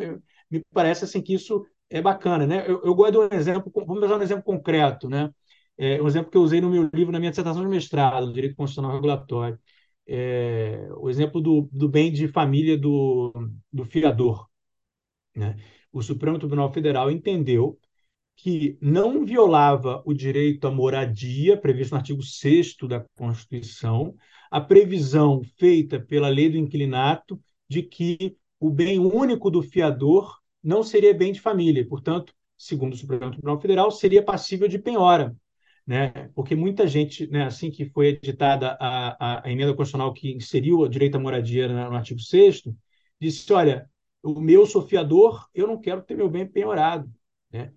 me 0.48 0.62
parece 0.72 1.02
assim 1.04 1.20
que 1.20 1.34
isso 1.34 1.66
é 1.94 2.02
bacana. 2.02 2.46
Né? 2.46 2.64
Eu, 2.66 2.82
eu 2.84 2.94
gosto 2.94 3.12
de 3.12 3.18
um 3.18 3.38
exemplo, 3.38 3.72
vamos 3.86 4.02
usar 4.02 4.18
um 4.18 4.22
exemplo 4.22 4.42
concreto. 4.42 5.08
Né? 5.08 5.30
É, 5.78 6.02
um 6.02 6.08
exemplo 6.08 6.30
que 6.30 6.36
eu 6.36 6.42
usei 6.42 6.60
no 6.60 6.68
meu 6.70 6.90
livro, 6.92 7.12
na 7.12 7.20
minha 7.20 7.30
dissertação 7.30 7.62
de 7.62 7.68
mestrado, 7.68 8.32
Direito 8.32 8.56
Constitucional 8.56 8.92
Regulatório. 8.92 9.58
É, 10.06 10.88
o 10.96 11.08
exemplo 11.08 11.40
do, 11.40 11.68
do 11.72 11.88
bem 11.88 12.12
de 12.12 12.28
família 12.28 12.76
do, 12.76 13.32
do 13.72 13.84
fiador. 13.84 14.48
Né? 15.36 15.56
O 15.92 16.02
Supremo 16.02 16.38
Tribunal 16.38 16.72
Federal 16.72 17.10
entendeu 17.10 17.78
que 18.36 18.76
não 18.80 19.24
violava 19.24 20.02
o 20.04 20.12
direito 20.12 20.66
à 20.66 20.70
moradia, 20.70 21.56
previsto 21.56 21.92
no 21.92 21.98
artigo 21.98 22.22
6 22.22 22.76
da 22.88 23.04
Constituição, 23.16 24.16
a 24.50 24.60
previsão 24.60 25.42
feita 25.56 26.00
pela 26.00 26.28
lei 26.28 26.50
do 26.50 26.58
inquilinato 26.58 27.40
de 27.68 27.82
que 27.82 28.36
o 28.58 28.70
bem 28.70 28.98
único 28.98 29.50
do 29.50 29.62
fiador 29.62 30.42
não 30.64 30.82
seria 30.82 31.14
bem 31.14 31.32
de 31.32 31.40
família, 31.40 31.86
portanto, 31.86 32.34
segundo 32.56 32.94
o 32.94 32.96
Supremo 32.96 33.30
Tribunal 33.30 33.60
Federal, 33.60 33.90
seria 33.90 34.22
passível 34.24 34.68
de 34.68 34.78
penhora 34.78 35.36
né? 35.86 36.30
Porque 36.34 36.54
muita 36.54 36.86
gente, 36.86 37.26
né, 37.26 37.44
assim 37.44 37.70
que 37.70 37.84
foi 37.90 38.08
editada 38.08 38.76
a, 38.80 39.38
a, 39.42 39.46
a 39.46 39.50
emenda 39.52 39.74
constitucional 39.74 40.12
que 40.12 40.32
inseriu 40.32 40.80
o 40.80 40.88
direito 40.88 41.16
à 41.16 41.20
moradia 41.20 41.68
no, 41.68 41.74
no 41.90 41.96
artigo 41.96 42.20
6 42.20 42.62
disse, 43.20 43.52
olha, 43.52 43.90
o 44.22 44.40
meu 44.40 44.66
sofiador, 44.66 45.48
eu 45.54 45.66
não 45.66 45.80
quero 45.80 46.02
ter 46.02 46.16
meu 46.16 46.28
bem 46.28 46.46
penhorado, 46.46 47.10
né? 47.52 47.72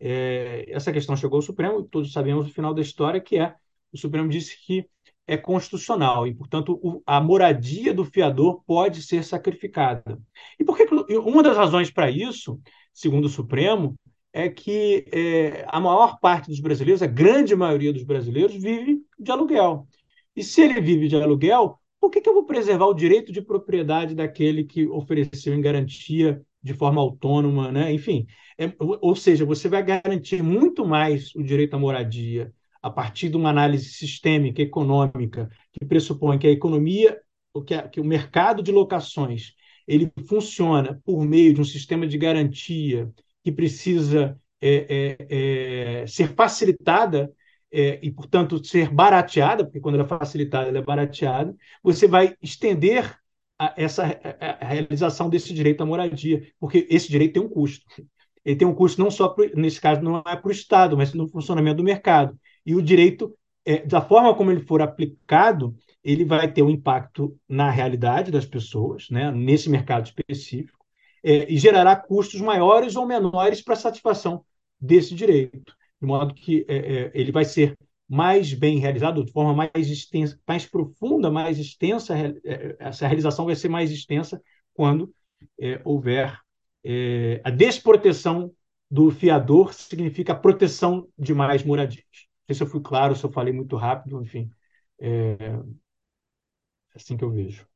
É, 0.00 0.66
essa 0.70 0.92
questão 0.92 1.16
chegou 1.16 1.38
ao 1.38 1.42
Supremo, 1.42 1.82
todos 1.82 2.12
sabemos 2.12 2.46
o 2.46 2.54
final 2.54 2.72
da 2.72 2.80
história, 2.82 3.20
que 3.20 3.36
é 3.36 3.56
o 3.92 3.98
Supremo 3.98 4.28
disse 4.28 4.56
que 4.64 4.88
é 5.28 5.36
constitucional 5.36 6.26
e, 6.26 6.34
portanto, 6.34 6.80
o, 6.82 7.02
a 7.06 7.20
moradia 7.20 7.92
do 7.92 8.02
fiador 8.02 8.62
pode 8.66 9.02
ser 9.02 9.22
sacrificada. 9.22 10.18
E 10.58 10.64
por 10.64 10.76
que 10.76 10.88
uma 11.16 11.42
das 11.42 11.54
razões 11.54 11.90
para 11.90 12.10
isso, 12.10 12.58
segundo 12.94 13.26
o 13.26 13.28
Supremo, 13.28 13.94
é 14.32 14.48
que 14.48 15.04
é, 15.12 15.66
a 15.68 15.78
maior 15.78 16.18
parte 16.18 16.48
dos 16.48 16.60
brasileiros, 16.60 17.02
a 17.02 17.06
grande 17.06 17.54
maioria 17.54 17.92
dos 17.92 18.04
brasileiros, 18.04 18.54
vive 18.56 19.02
de 19.18 19.30
aluguel. 19.30 19.86
E 20.34 20.42
se 20.42 20.62
ele 20.62 20.80
vive 20.80 21.08
de 21.08 21.16
aluguel, 21.16 21.78
por 22.00 22.10
que, 22.10 22.22
que 22.22 22.28
eu 22.28 22.34
vou 22.34 22.46
preservar 22.46 22.86
o 22.86 22.94
direito 22.94 23.30
de 23.30 23.42
propriedade 23.42 24.14
daquele 24.14 24.64
que 24.64 24.86
ofereceu 24.86 25.54
em 25.54 25.60
garantia 25.60 26.40
de 26.62 26.72
forma 26.72 27.00
autônoma, 27.00 27.70
né? 27.70 27.92
Enfim, 27.92 28.26
é, 28.56 28.72
ou 28.78 29.14
seja, 29.14 29.44
você 29.44 29.68
vai 29.68 29.82
garantir 29.82 30.42
muito 30.42 30.86
mais 30.86 31.34
o 31.34 31.42
direito 31.42 31.74
à 31.74 31.78
moradia 31.78 32.52
a 32.88 32.90
partir 32.90 33.28
de 33.28 33.36
uma 33.36 33.50
análise 33.50 33.90
sistêmica, 33.90 34.62
econômica, 34.62 35.48
que 35.72 35.84
pressupõe 35.84 36.38
que 36.38 36.46
a 36.46 36.50
economia, 36.50 37.20
que, 37.66 37.74
a, 37.74 37.88
que 37.88 38.00
o 38.00 38.04
mercado 38.04 38.62
de 38.62 38.72
locações, 38.72 39.52
ele 39.86 40.12
funciona 40.28 41.00
por 41.04 41.24
meio 41.24 41.54
de 41.54 41.60
um 41.60 41.64
sistema 41.64 42.06
de 42.06 42.18
garantia 42.18 43.10
que 43.42 43.52
precisa 43.52 44.38
é, 44.60 45.16
é, 45.20 46.02
é, 46.02 46.06
ser 46.06 46.34
facilitada 46.34 47.32
é, 47.70 47.98
e, 48.02 48.10
portanto, 48.10 48.62
ser 48.64 48.90
barateada, 48.90 49.64
porque 49.64 49.80
quando 49.80 49.96
ela 49.96 50.04
é 50.04 50.08
facilitada, 50.08 50.68
ela 50.68 50.78
é 50.78 50.82
barateada, 50.82 51.54
você 51.82 52.06
vai 52.06 52.34
estender 52.42 53.16
a, 53.58 53.74
essa 53.76 54.04
a, 54.04 54.64
a 54.64 54.68
realização 54.68 55.28
desse 55.28 55.52
direito 55.52 55.82
à 55.82 55.86
moradia, 55.86 56.42
porque 56.58 56.86
esse 56.90 57.08
direito 57.08 57.34
tem 57.34 57.42
um 57.42 57.48
custo. 57.48 57.84
Ele 58.44 58.56
tem 58.56 58.66
um 58.66 58.74
custo 58.74 59.02
não 59.02 59.10
só, 59.10 59.28
pro, 59.28 59.50
nesse 59.56 59.80
caso, 59.80 60.00
não 60.00 60.18
é 60.18 60.36
para 60.36 60.48
o 60.48 60.52
Estado, 60.52 60.96
mas 60.96 61.12
no 61.12 61.28
funcionamento 61.28 61.78
do 61.78 61.84
mercado. 61.84 62.38
E 62.64 62.74
o 62.74 62.82
direito, 62.82 63.36
é, 63.64 63.84
da 63.86 64.00
forma 64.00 64.34
como 64.34 64.50
ele 64.50 64.60
for 64.60 64.82
aplicado, 64.82 65.76
ele 66.02 66.24
vai 66.24 66.50
ter 66.50 66.62
um 66.62 66.70
impacto 66.70 67.36
na 67.48 67.70
realidade 67.70 68.30
das 68.30 68.46
pessoas, 68.46 69.08
né, 69.10 69.30
nesse 69.30 69.68
mercado 69.68 70.06
específico, 70.06 70.78
é, 71.22 71.50
e 71.52 71.58
gerará 71.58 71.96
custos 71.96 72.40
maiores 72.40 72.96
ou 72.96 73.06
menores 73.06 73.60
para 73.60 73.74
a 73.74 73.76
satisfação 73.76 74.44
desse 74.80 75.14
direito, 75.14 75.74
de 76.00 76.06
modo 76.06 76.32
que 76.34 76.64
é, 76.68 76.76
é, 76.76 77.10
ele 77.14 77.32
vai 77.32 77.44
ser 77.44 77.76
mais 78.08 78.54
bem 78.54 78.78
realizado, 78.78 79.24
de 79.24 79.32
forma 79.32 79.68
mais 79.74 79.90
extensa, 79.90 80.38
mais 80.46 80.64
profunda, 80.64 81.30
mais 81.30 81.58
extensa, 81.58 82.16
é, 82.16 82.76
essa 82.78 83.06
realização 83.06 83.44
vai 83.44 83.56
ser 83.56 83.68
mais 83.68 83.90
extensa 83.90 84.40
quando 84.72 85.12
é, 85.60 85.80
houver 85.84 86.38
é, 86.84 87.40
a 87.44 87.50
desproteção 87.50 88.50
do 88.90 89.10
fiador, 89.10 89.74
significa 89.74 90.32
a 90.32 90.36
proteção 90.36 91.06
de 91.18 91.34
mais 91.34 91.62
moradias. 91.62 92.27
Sei 92.48 92.56
se 92.56 92.62
eu 92.64 92.66
fui 92.66 92.80
claro, 92.82 93.14
se 93.16 93.24
eu 93.24 93.32
falei 93.32 93.52
muito 93.52 93.76
rápido, 93.76 94.22
enfim. 94.22 94.50
É, 95.00 95.34
é 95.44 95.62
assim 96.94 97.16
que 97.16 97.24
eu 97.24 97.30
vejo. 97.30 97.66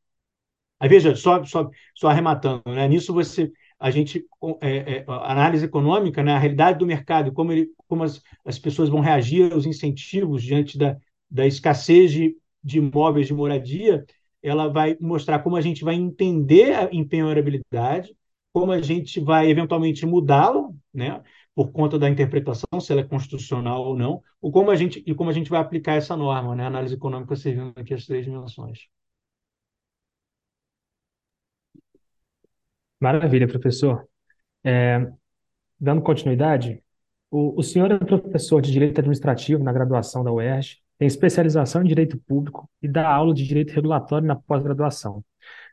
Aí 0.80 0.88
veja, 0.88 1.14
só, 1.16 1.44
só, 1.44 1.70
só 1.94 2.08
arrematando, 2.08 2.62
né? 2.66 2.88
nisso 2.88 3.14
você 3.14 3.52
a 3.78 3.90
gente 3.90 4.24
é, 4.60 4.98
é, 4.98 5.04
análise 5.08 5.64
econômica, 5.64 6.22
né, 6.22 6.32
a 6.34 6.38
realidade 6.38 6.78
do 6.78 6.86
mercado, 6.86 7.32
como, 7.32 7.50
ele, 7.52 7.68
como 7.88 8.04
as, 8.04 8.22
as 8.44 8.56
pessoas 8.58 8.88
vão 8.88 9.00
reagir 9.00 9.52
aos 9.52 9.66
incentivos 9.66 10.42
diante 10.42 10.78
da, 10.78 10.96
da 11.28 11.46
escassez 11.46 12.12
de, 12.12 12.36
de 12.62 12.78
imóveis 12.78 13.26
de 13.26 13.34
moradia, 13.34 14.04
ela 14.42 14.68
vai 14.68 14.96
mostrar 15.00 15.40
como 15.40 15.56
a 15.56 15.60
gente 15.60 15.82
vai 15.82 15.96
entender 15.96 16.74
a 16.76 16.88
empenhorabilidade, 16.92 18.16
como 18.52 18.70
a 18.70 18.80
gente 18.80 19.18
vai 19.18 19.50
eventualmente 19.50 20.06
mudá-lo, 20.06 20.76
né, 20.94 21.20
por 21.54 21.70
conta 21.72 21.98
da 21.98 22.08
interpretação, 22.08 22.80
se 22.80 22.92
ela 22.92 23.02
é 23.02 23.04
constitucional 23.04 23.82
ou 23.82 23.96
não, 23.96 24.22
ou 24.40 24.50
como 24.50 24.70
a 24.70 24.76
gente, 24.76 25.02
e 25.06 25.14
como 25.14 25.30
a 25.30 25.32
gente 25.32 25.50
vai 25.50 25.60
aplicar 25.60 25.94
essa 25.94 26.16
norma, 26.16 26.54
né, 26.54 26.64
a 26.64 26.66
análise 26.68 26.94
econômica 26.94 27.36
servindo 27.36 27.72
aqui 27.76 27.94
as 27.94 28.06
três 28.06 28.24
dimensões. 28.24 28.88
Maravilha, 33.00 33.48
professor. 33.48 34.06
É, 34.64 35.10
dando 35.78 36.02
continuidade, 36.02 36.82
o, 37.30 37.58
o 37.58 37.62
senhor 37.62 37.90
é 37.90 37.98
professor 37.98 38.62
de 38.62 38.70
Direito 38.70 38.98
Administrativo 39.00 39.64
na 39.64 39.72
graduação 39.72 40.22
da 40.22 40.32
UERJ, 40.32 40.78
tem 40.98 41.08
especialização 41.08 41.82
em 41.82 41.86
Direito 41.86 42.16
Público 42.16 42.70
e 42.80 42.86
dá 42.86 43.08
aula 43.08 43.34
de 43.34 43.44
Direito 43.44 43.72
Regulatório 43.72 44.26
na 44.26 44.36
pós-graduação. 44.36 45.24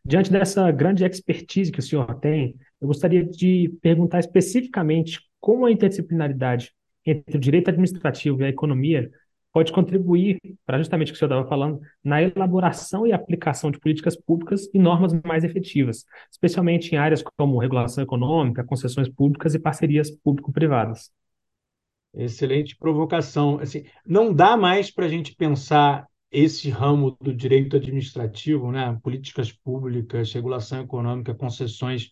Diante 0.04 0.32
dessa 0.32 0.72
grande 0.72 1.06
expertise 1.06 1.72
que 1.72 1.80
o 1.80 1.84
senhor 1.84 2.20
tem, 2.20 2.58
eu 2.82 2.88
gostaria 2.88 3.24
de 3.24 3.78
perguntar 3.82 4.20
especificamente 4.20 5.29
como 5.40 5.66
a 5.66 5.72
interdisciplinaridade 5.72 6.74
entre 7.06 7.38
o 7.38 7.40
direito 7.40 7.70
administrativo 7.70 8.42
e 8.42 8.46
a 8.46 8.50
economia 8.50 9.10
pode 9.52 9.72
contribuir 9.72 10.40
para 10.66 10.78
justamente 10.78 11.10
o 11.10 11.12
que 11.12 11.16
o 11.16 11.20
senhor 11.20 11.32
estava 11.32 11.48
falando, 11.48 11.80
na 12.04 12.22
elaboração 12.22 13.06
e 13.08 13.12
aplicação 13.12 13.72
de 13.72 13.80
políticas 13.80 14.16
públicas 14.16 14.70
e 14.74 14.80
normas 14.80 15.12
mais 15.26 15.44
efetivas, 15.44 16.06
especialmente 16.32 16.94
em 16.94 16.98
áreas 16.98 17.24
como 17.38 17.58
regulação 17.58 18.04
econômica, 18.04 18.64
concessões 18.64 19.10
públicas 19.10 19.56
e 19.56 19.60
parcerias 19.60 20.12
público-privadas. 20.12 21.12
Excelente 22.14 22.76
provocação. 22.76 23.60
Assim, 23.60 23.86
não 24.06 24.34
dá 24.34 24.56
mais 24.56 24.92
para 24.92 25.06
a 25.06 25.10
gente 25.10 25.36
pensar 25.36 26.08
esse 26.32 26.70
ramo 26.70 27.18
do 27.20 27.34
direito 27.34 27.76
administrativo, 27.76 28.72
né? 28.72 28.98
políticas 29.04 29.52
públicas, 29.52 30.32
regulação 30.32 30.82
econômica, 30.82 31.34
concessões 31.34 32.12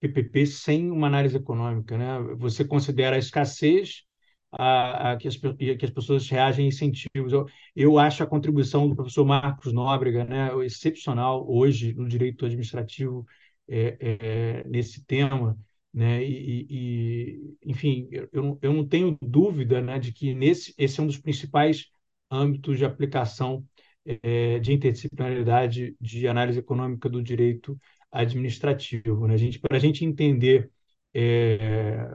PPP, 0.00 0.46
sem 0.46 0.90
uma 0.90 1.06
análise 1.06 1.36
econômica. 1.36 1.96
Né? 1.96 2.18
Você 2.38 2.64
considera 2.64 3.16
a 3.16 3.18
escassez 3.18 4.04
a, 4.52 5.12
a, 5.12 5.16
que, 5.16 5.28
as, 5.28 5.36
que 5.36 5.84
as 5.84 5.90
pessoas 5.90 6.28
reagem 6.28 6.66
incentivos. 6.66 7.32
Eu, 7.32 7.46
eu 7.76 7.98
acho 7.98 8.22
a 8.22 8.26
contribuição 8.26 8.88
do 8.88 8.96
professor 8.96 9.24
Marcos 9.24 9.72
Nóbrega 9.72 10.24
né, 10.24 10.50
excepcional 10.64 11.46
hoje 11.48 11.94
no 11.94 12.08
direito 12.08 12.44
administrativo 12.46 13.26
é, 13.68 13.96
é, 14.00 14.64
nesse 14.68 15.04
tema. 15.04 15.56
Né? 15.92 16.24
E, 16.24 16.66
e, 16.70 17.56
enfim, 17.64 18.08
eu, 18.32 18.58
eu 18.60 18.72
não 18.72 18.86
tenho 18.86 19.16
dúvida 19.20 19.80
né, 19.80 19.98
de 19.98 20.12
que 20.12 20.34
nesse, 20.34 20.74
esse 20.78 21.00
é 21.00 21.02
um 21.02 21.06
dos 21.06 21.18
principais 21.18 21.86
âmbitos 22.30 22.78
de 22.78 22.84
aplicação 22.84 23.64
é, 24.04 24.58
de 24.58 24.72
interdisciplinaridade 24.72 25.96
de 26.00 26.26
análise 26.28 26.58
econômica 26.58 27.08
do 27.08 27.22
direito 27.22 27.78
administrativo. 28.10 29.26
Né? 29.26 29.36
Para 29.60 29.76
a 29.76 29.80
gente 29.80 30.04
entender 30.04 30.70
é, 31.14 32.10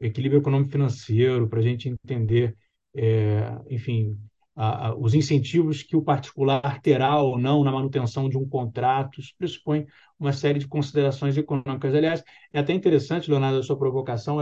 equilíbrio 0.00 0.40
econômico 0.40 0.70
financeiro, 0.72 1.48
para 1.48 1.60
a 1.60 1.62
gente 1.62 1.88
entender, 1.88 2.56
é, 2.94 3.58
enfim, 3.70 4.18
a, 4.56 4.88
a, 4.88 4.96
os 4.96 5.14
incentivos 5.14 5.82
que 5.82 5.96
o 5.96 6.02
particular 6.02 6.80
terá 6.80 7.18
ou 7.18 7.38
não 7.38 7.64
na 7.64 7.72
manutenção 7.72 8.28
de 8.28 8.38
um 8.38 8.48
contrato, 8.48 9.20
isso 9.20 9.34
pressupõe 9.36 9.86
uma 10.18 10.32
série 10.32 10.58
de 10.58 10.68
considerações 10.68 11.36
econômicas. 11.36 11.94
Aliás, 11.94 12.22
é 12.52 12.60
até 12.60 12.72
interessante, 12.72 13.30
Leonardo, 13.30 13.58
a 13.58 13.62
sua 13.62 13.76
provocação. 13.76 14.38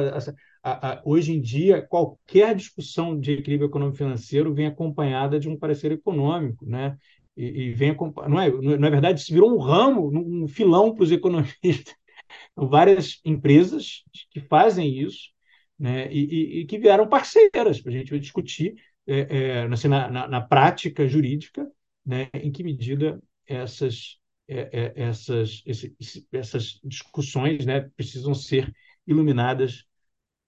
A, 0.62 1.00
hoje 1.04 1.32
em 1.32 1.40
dia, 1.40 1.82
qualquer 1.82 2.54
discussão 2.54 3.18
de 3.18 3.32
equilíbrio 3.32 3.68
econômico 3.68 3.96
financeiro 3.96 4.54
vem 4.54 4.66
acompanhada 4.66 5.40
de 5.40 5.48
um 5.48 5.58
parecer 5.58 5.90
econômico, 5.92 6.66
né? 6.66 6.96
E, 7.36 7.44
e 7.44 7.72
vem 7.72 7.96
não 8.28 8.40
é, 8.40 8.50
não 8.50 8.88
é 8.88 8.90
verdade, 8.90 9.20
isso 9.20 9.32
virou 9.32 9.54
um 9.54 9.58
ramo, 9.58 10.10
um 10.14 10.46
filão 10.46 10.94
para 10.94 11.04
os 11.04 11.12
economistas. 11.12 11.94
Então, 12.52 12.66
várias 12.66 13.20
empresas 13.26 14.04
que 14.30 14.40
fazem 14.40 14.98
isso 14.98 15.30
né, 15.78 16.10
e, 16.10 16.60
e, 16.60 16.66
que 16.66 16.78
vieram 16.78 17.06
parceiras 17.06 17.80
para 17.80 17.92
a 17.92 17.94
gente 17.94 18.18
discutir 18.18 18.74
é, 19.06 19.20
é, 19.20 19.62
assim, 19.64 19.88
na, 19.88 20.10
na, 20.10 20.28
na, 20.28 20.40
prática 20.40 21.06
jurídica 21.06 21.70
né, 22.06 22.30
em 22.34 22.50
que 22.50 22.62
medida 22.62 23.20
essas, 23.46 24.18
é, 24.48 24.92
é 24.96 25.02
essas, 25.02 25.62
esse, 25.66 25.94
essas 26.32 26.80
discussões 26.84 27.66
né, 27.66 27.90
precisam 27.96 28.34
ser 28.34 28.72
iluminadas 29.06 29.84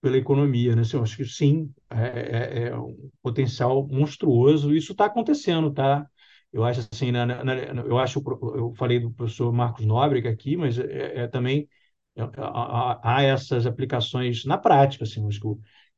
pela 0.01 0.19
economia. 0.19 0.77
Né? 0.77 0.83
Assim, 0.83 0.97
eu 0.97 1.03
acho 1.03 1.17
que 1.17 1.25
sim, 1.25 1.73
é, 1.91 2.65
é, 2.65 2.69
é 2.69 2.77
um 2.77 3.11
potencial 3.23 3.87
monstruoso. 3.89 4.75
Isso 4.75 4.93
está 4.93 5.07
acontecendo, 5.07 5.73
tá? 5.73 6.07
Eu 6.55 6.63
acho 6.63 6.87
assim, 6.93 7.11
na, 7.11 7.27
na, 7.27 7.55
eu 7.83 7.99
acho, 7.99 8.23
eu 8.55 8.73
falei 8.77 9.01
do 9.01 9.11
professor 9.11 9.53
Marcos 9.53 9.85
Nóbrega 9.85 10.31
aqui, 10.31 10.57
mas 10.57 10.79
é, 10.79 11.25
é 11.25 11.27
também 11.27 11.69
há 12.17 13.23
essas 13.25 13.67
aplicações 13.67 14.45
na 14.45 14.57
prática, 14.57 15.03
assim, 15.03 15.29
que, 15.29 15.41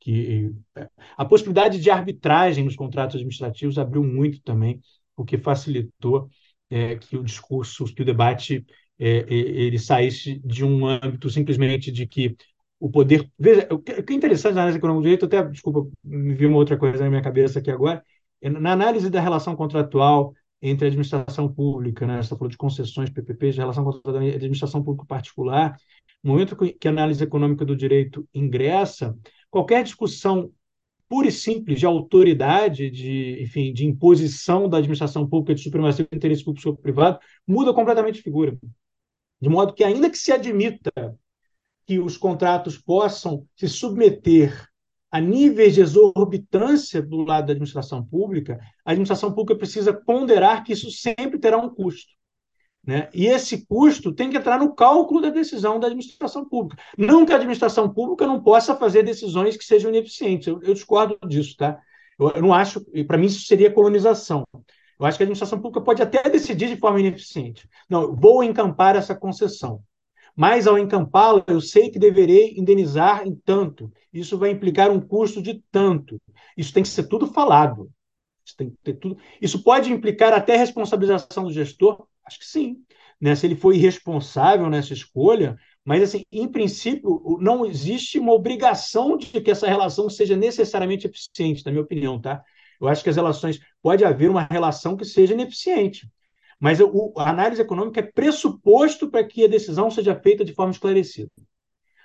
que 0.01 0.55
é, 0.75 0.89
a 1.15 1.27
possibilidade 1.27 1.79
de 1.79 1.91
arbitragem 1.91 2.65
nos 2.65 2.75
contratos 2.75 3.17
administrativos 3.17 3.79
abriu 3.79 4.03
muito 4.03 4.41
também, 4.41 4.81
o 5.15 5.27
que 5.27 5.37
facilitou 5.37 6.31
é, 6.71 6.97
que 6.97 7.19
o 7.19 7.23
discurso, 7.23 7.85
que 7.85 8.01
o 8.01 8.05
debate 8.07 8.65
é, 8.99 9.27
ele 9.29 9.79
saísse 9.79 10.41
de 10.43 10.65
um 10.65 10.87
âmbito 10.87 11.29
simplesmente 11.29 11.93
de 11.93 12.07
que 12.07 12.35
o 12.81 12.91
poder. 12.91 13.31
Veja, 13.39 13.69
o 13.71 13.79
que 13.79 13.93
é 13.93 14.15
interessante 14.15 14.55
na 14.55 14.63
análise 14.63 14.79
econômica 14.79 15.03
do 15.03 15.05
direito, 15.05 15.27
até, 15.27 15.43
desculpa, 15.51 15.87
me 16.03 16.35
viu 16.35 16.49
uma 16.49 16.57
outra 16.57 16.79
coisa 16.79 17.05
na 17.05 17.11
minha 17.11 17.23
cabeça 17.23 17.59
aqui 17.59 17.71
agora, 17.71 18.03
é 18.41 18.49
na 18.49 18.73
análise 18.73 19.11
da 19.11 19.21
relação 19.21 19.55
contratual 19.55 20.35
entre 20.61 20.87
a 20.87 20.89
administração 20.89 21.53
pública, 21.53 22.07
né? 22.07 22.23
Você 22.23 22.31
falou 22.31 22.49
de 22.49 22.57
concessões, 22.57 23.11
PPPs, 23.11 23.55
de 23.55 23.61
relação 23.61 23.85
contratual 23.85 24.23
entre 24.23 24.37
administração 24.37 24.83
pública 24.83 25.07
particular, 25.07 25.77
no 26.23 26.33
momento 26.33 26.57
que 26.57 26.89
a 26.89 26.91
análise 26.91 27.23
econômica 27.23 27.65
do 27.65 27.77
direito 27.77 28.27
ingressa, 28.35 29.17
qualquer 29.51 29.85
discussão 29.85 30.51
pura 31.09 31.29
e 31.29 31.33
simples 31.33 31.79
de 31.79 31.87
autoridade, 31.87 32.91
de, 32.91 33.41
enfim, 33.43 33.73
de 33.73 33.87
imposição 33.87 34.69
da 34.69 34.79
administração 34.79 35.29
pública 35.29 35.55
de 35.55 35.63
supremacia 35.63 36.05
do 36.05 36.17
interesse 36.17 36.45
público 36.45 36.63
sobre 36.63 36.83
privado, 36.83 37.19
muda 37.47 37.73
completamente 37.73 38.17
de 38.17 38.23
figura. 38.23 38.59
De 39.41 39.49
modo 39.49 39.73
que, 39.73 39.85
ainda 39.85 40.11
que 40.11 40.19
se 40.19 40.33
admita 40.33 40.91
que 41.87 42.01
os 42.01 42.17
contratos 42.17 42.77
possam 42.77 43.47
se 43.55 43.69
submeter 43.69 44.67
a 45.17 45.21
níveis 45.21 45.75
de 45.75 45.81
exorbitância 45.81 47.01
do 47.01 47.25
lado 47.25 47.47
da 47.47 47.53
administração 47.53 48.05
pública, 48.05 48.61
a 48.85 48.91
administração 48.91 49.33
pública 49.33 49.59
precisa 49.59 49.91
ponderar 49.91 50.63
que 50.63 50.75
isso 50.75 50.91
sempre 50.91 51.39
terá 51.39 51.57
um 51.57 51.71
custo. 51.71 52.13
Né? 52.87 53.09
E 53.15 53.27
esse 53.27 53.67
custo 53.67 54.13
tem 54.13 54.29
que 54.29 54.37
entrar 54.37 54.59
no 54.59 54.75
cálculo 54.75 55.23
da 55.23 55.31
decisão 55.31 55.81
da 55.81 55.87
administração 55.87 56.47
pública. 56.47 56.83
Não 56.99 57.25
que 57.25 57.33
a 57.33 57.37
administração 57.37 57.89
pública 57.89 58.27
não 58.27 58.43
possa 58.43 58.77
fazer 58.77 59.03
decisões 59.05 59.57
que 59.57 59.65
sejam 59.65 59.91
ineficientes. 59.91 60.49
Eu, 60.49 60.61
eu 60.63 60.75
discordo 60.75 61.19
disso, 61.27 61.57
tá? 61.57 61.81
Eu, 62.19 62.33
eu 62.33 62.43
não 62.43 62.53
acho, 62.53 62.85
para 63.07 63.17
mim, 63.17 63.27
isso 63.27 63.47
seria 63.47 63.73
colonização. 63.73 64.45
Eu 65.01 65.07
acho 65.07 65.17
que 65.17 65.23
a 65.23 65.25
administração 65.25 65.59
pública 65.59 65.81
pode 65.81 66.03
até 66.03 66.29
decidir 66.29 66.69
de 66.69 66.77
forma 66.77 67.01
ineficiente. 67.01 67.67
Não, 67.89 68.15
vou 68.15 68.45
encampar 68.45 68.97
essa 68.97 69.15
concessão. 69.15 69.81
Mas, 70.37 70.67
ao 70.67 70.79
encampá-la, 70.79 71.43
eu 71.47 71.61
sei 71.63 71.91
que 71.91 71.99
deverei 71.99 72.55
indenizar 72.59 73.27
em 73.27 73.35
tanto. 73.35 73.91
Isso 74.13 74.37
vai 74.37 74.51
implicar 74.51 74.91
um 74.91 75.01
custo 75.01 75.41
de 75.41 75.65
tanto. 75.73 76.21
Isso 76.57 76.75
tem 76.75 76.83
que 76.83 76.89
ser 76.91 77.05
tudo 77.05 77.27
falado. 77.27 77.91
Isso, 78.45 78.55
tem 78.57 78.71
que 78.71 78.77
ter 78.85 78.95
tudo. 78.95 79.17
Isso 79.41 79.63
pode 79.63 79.91
implicar 79.91 80.35
até 80.35 80.57
responsabilização 80.57 81.45
do 81.45 81.53
gestor? 81.53 82.07
Acho 82.25 82.39
que 82.39 82.45
sim. 82.45 82.85
Né? 83.19 83.35
Se 83.35 83.47
ele 83.47 83.57
foi 83.57 83.77
irresponsável 83.77 84.69
nessa 84.69 84.93
escolha, 84.93 85.57
mas, 85.83 86.03
assim, 86.03 86.23
em 86.31 86.47
princípio, 86.47 87.39
não 87.41 87.65
existe 87.65 88.19
uma 88.19 88.33
obrigação 88.33 89.17
de 89.17 89.41
que 89.41 89.51
essa 89.51 89.67
relação 89.67 90.11
seja 90.11 90.37
necessariamente 90.37 91.07
eficiente, 91.07 91.65
na 91.65 91.71
minha 91.73 91.83
opinião, 91.83 92.21
tá? 92.21 92.43
Eu 92.79 92.89
acho 92.89 93.03
que 93.03 93.09
as 93.09 93.17
relações, 93.17 93.59
pode 93.81 94.05
haver 94.05 94.29
uma 94.29 94.47
relação 94.51 94.97
que 94.97 95.05
seja 95.05 95.33
ineficiente, 95.33 96.07
mas 96.59 96.81
o, 96.81 97.13
a 97.17 97.31
análise 97.31 97.61
econômica 97.61 98.01
é 98.01 98.11
pressuposto 98.11 99.11
para 99.11 99.25
que 99.25 99.45
a 99.45 99.49
decisão 99.49 99.91
seja 99.91 100.15
feita 100.15 100.45
de 100.45 100.55
forma 100.55 100.73
esclarecida. 100.73 101.31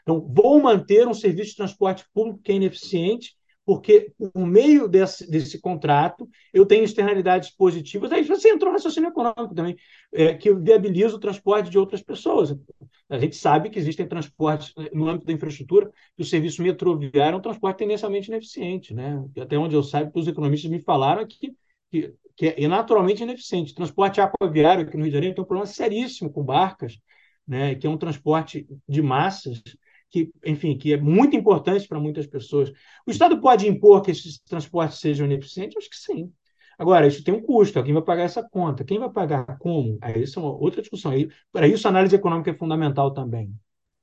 Então, 0.01 0.19
vou 0.33 0.59
manter 0.61 1.07
um 1.07 1.13
serviço 1.13 1.51
de 1.51 1.57
transporte 1.57 2.05
público 2.13 2.41
que 2.43 2.51
é 2.51 2.55
ineficiente, 2.55 3.35
porque 3.65 4.11
por 4.17 4.45
meio 4.45 4.87
desse, 4.87 5.29
desse 5.29 5.59
contrato 5.59 6.27
eu 6.53 6.65
tenho 6.65 6.83
externalidades 6.83 7.51
positivas. 7.51 8.11
Aí 8.11 8.23
você 8.23 8.49
entrou 8.49 8.71
no 8.71 8.77
raciocínio 8.77 9.09
econômico 9.09 9.53
também, 9.53 9.77
é, 10.11 10.33
que 10.33 10.53
viabiliza 10.53 11.15
o 11.15 11.19
transporte 11.19 11.69
de 11.69 11.77
outras 11.77 12.01
pessoas. 12.01 12.55
A 13.07 13.19
gente 13.19 13.35
sabe 13.35 13.69
que 13.69 13.77
existem 13.77 14.07
transportes 14.07 14.73
no 14.91 15.07
âmbito 15.07 15.25
da 15.25 15.33
infraestrutura, 15.33 15.91
que 16.15 16.23
o 16.23 16.25
serviço 16.25 16.61
metroviário 16.61 17.35
é 17.35 17.37
um 17.37 17.41
transporte 17.41 17.77
tendencialmente 17.77 18.29
ineficiente. 18.29 18.93
Né? 18.93 19.23
Até 19.39 19.57
onde 19.57 19.75
eu 19.75 19.83
saiba, 19.83 20.11
os 20.15 20.27
economistas 20.27 20.71
me 20.71 20.79
falaram 20.79 21.25
que, 21.27 21.53
que, 21.91 22.13
que 22.35 22.47
é 22.47 22.67
naturalmente 22.67 23.23
ineficiente. 23.23 23.75
Transporte 23.75 24.21
aquaviário 24.21 24.83
aqui 24.83 24.95
no 24.95 25.03
Rio 25.03 25.11
de 25.11 25.15
Janeiro 25.15 25.35
tem 25.35 25.43
um 25.43 25.47
problema 25.47 25.67
seríssimo 25.67 26.31
com 26.31 26.43
barcas, 26.43 26.97
né? 27.47 27.75
que 27.75 27.85
é 27.85 27.89
um 27.89 27.97
transporte 27.97 28.67
de 28.87 29.01
massas 29.01 29.61
que, 30.09 30.29
enfim, 30.45 30.77
que 30.77 30.93
é 30.93 30.97
muito 30.97 31.35
importante 31.35 31.87
para 31.87 31.99
muitas 31.99 32.27
pessoas. 32.27 32.71
O 33.07 33.11
Estado 33.11 33.39
pode 33.39 33.67
impor 33.67 34.01
que 34.01 34.11
esses 34.11 34.39
transportes 34.39 34.99
sejam 34.99 35.25
ineficientes? 35.25 35.77
Acho 35.77 35.89
que 35.89 35.95
sim. 35.95 36.31
Agora, 36.77 37.07
isso 37.07 37.23
tem 37.23 37.33
um 37.33 37.41
custo. 37.41 37.81
Quem 37.83 37.93
vai 37.93 38.01
pagar 38.01 38.23
essa 38.23 38.43
conta? 38.43 38.83
Quem 38.83 38.99
vai 38.99 39.09
pagar 39.09 39.57
como? 39.59 39.97
Aí 40.01 40.23
isso 40.23 40.39
é 40.39 40.41
uma 40.41 40.51
outra 40.51 40.81
discussão. 40.81 41.13
Para 41.51 41.67
isso, 41.67 41.87
a 41.87 41.91
análise 41.91 42.15
econômica 42.15 42.49
é 42.51 42.53
fundamental 42.53 43.13
também. 43.13 43.53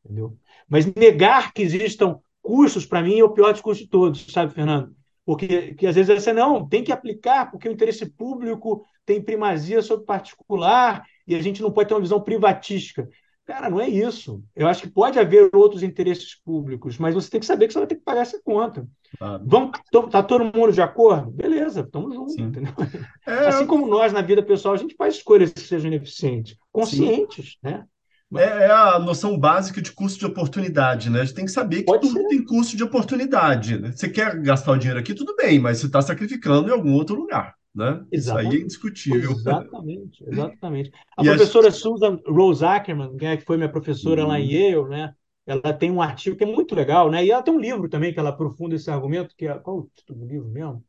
Entendeu? 0.05 0.39
Mas 0.69 0.87
negar 0.95 1.53
que 1.53 1.63
existam 1.63 2.19
custos, 2.41 2.87
para 2.87 3.03
mim, 3.03 3.19
é 3.19 3.25
o 3.25 3.33
pior 3.33 3.53
discurso 3.53 3.83
de 3.83 3.89
todos, 3.89 4.25
sabe, 4.33 4.55
Fernando? 4.55 4.95
Porque 5.29 5.75
que 5.75 5.87
às 5.87 5.95
vezes 5.95 6.25
você 6.25 6.33
não 6.33 6.67
tem 6.67 6.83
que 6.83 6.91
aplicar, 6.91 7.51
porque 7.51 7.69
o 7.69 7.71
interesse 7.71 8.07
público 8.07 8.87
tem 9.05 9.21
primazia 9.21 9.83
sobre 9.83 10.07
particular 10.07 11.05
e 11.27 11.35
a 11.35 11.43
gente 11.43 11.61
não 11.61 11.71
pode 11.71 11.87
ter 11.87 11.95
uma 11.95 12.01
visão 12.01 12.19
privatística. 12.19 13.07
Cara, 13.45 13.69
não 13.69 13.79
é 13.79 13.87
isso. 13.87 14.43
Eu 14.57 14.67
acho 14.67 14.85
que 14.85 14.89
pode 14.89 15.19
haver 15.19 15.51
outros 15.55 15.83
interesses 15.83 16.35
públicos, 16.43 16.97
mas 16.97 17.15
você 17.15 17.29
tem 17.29 17.41
que 17.41 17.45
saber 17.45 17.67
que 17.67 17.75
você 17.75 17.79
vai 17.79 17.89
ter 17.89 17.97
que 17.97 18.05
pagar 18.05 18.23
essa 18.23 18.41
conta. 18.43 18.89
Claro. 19.19 19.45
Vamos, 19.47 19.73
tá 20.11 20.23
todo 20.23 20.45
mundo 20.45 20.73
de 20.73 20.81
acordo? 20.81 21.31
Beleza, 21.31 21.83
estamos 21.83 22.15
juntos, 22.15 22.39
entendeu? 22.39 22.73
É, 23.27 23.49
assim 23.49 23.67
como 23.67 23.87
nós 23.87 24.15
na 24.15 24.23
vida 24.23 24.43
pessoal, 24.43 24.73
a 24.73 24.79
gente 24.79 24.97
faz 24.97 25.17
escolhas 25.17 25.53
que 25.53 25.61
sejam 25.61 25.89
ineficientes, 25.89 26.57
conscientes, 26.73 27.51
Sim. 27.51 27.59
né? 27.65 27.85
É, 28.37 28.43
é, 28.43 28.71
a 28.71 28.99
noção 28.99 29.39
básica 29.39 29.81
de 29.81 29.91
custo 29.91 30.19
de 30.19 30.27
oportunidade, 30.27 31.09
né? 31.09 31.21
A 31.21 31.25
gente 31.25 31.35
tem 31.35 31.45
que 31.47 31.51
saber 31.51 31.79
que 31.79 31.85
Pode 31.85 32.07
tudo 32.07 32.21
ser. 32.21 32.29
tem 32.29 32.45
custo 32.45 32.77
de 32.77 32.85
oportunidade. 32.85 33.79
Né? 33.79 33.93
Você 33.93 34.09
quer 34.09 34.39
gastar 34.41 34.73
o 34.73 34.77
dinheiro 34.77 35.01
aqui, 35.01 35.15
tudo 35.15 35.35
bem, 35.35 35.59
mas 35.59 35.79
você 35.79 35.87
está 35.87 36.03
sacrificando 36.03 36.69
em 36.69 36.73
algum 36.73 36.93
outro 36.93 37.17
lugar. 37.17 37.55
Né? 37.75 38.05
Isso 38.13 38.37
aí 38.37 38.47
é 38.47 38.61
indiscutível. 38.61 39.31
Exatamente, 39.31 40.25
exatamente. 40.29 40.91
A 41.17 41.23
e 41.23 41.27
professora 41.27 41.69
a... 41.69 41.73
Susan 41.73 42.19
Rose 42.27 42.65
Ackerman, 42.65 43.13
né, 43.15 43.37
que 43.37 43.45
foi 43.45 43.57
minha 43.57 43.71
professora 43.71 44.27
lá 44.27 44.39
em 44.39 44.45
uhum. 44.45 44.83
Yale, 44.83 44.89
né? 44.91 45.15
ela 45.49 45.73
tem 45.73 45.91
um 45.91 46.03
artigo 46.03 46.37
que 46.37 46.45
é 46.45 46.47
muito 46.47 46.75
legal, 46.75 47.11
né? 47.11 47.25
E 47.25 47.31
ela 47.31 47.43
tem 47.43 47.55
um 47.55 47.59
livro 47.59 47.89
também 47.89 48.13
que 48.13 48.21
ela 48.21 48.29
aprofunda 48.29 48.75
esse 48.75 48.91
argumento, 48.91 49.35
que 49.35 49.47
é 49.47 49.59
qual 49.59 49.79
o 49.79 49.91
título 49.95 50.21
do 50.21 50.27
livro 50.27 50.49
mesmo? 50.49 50.85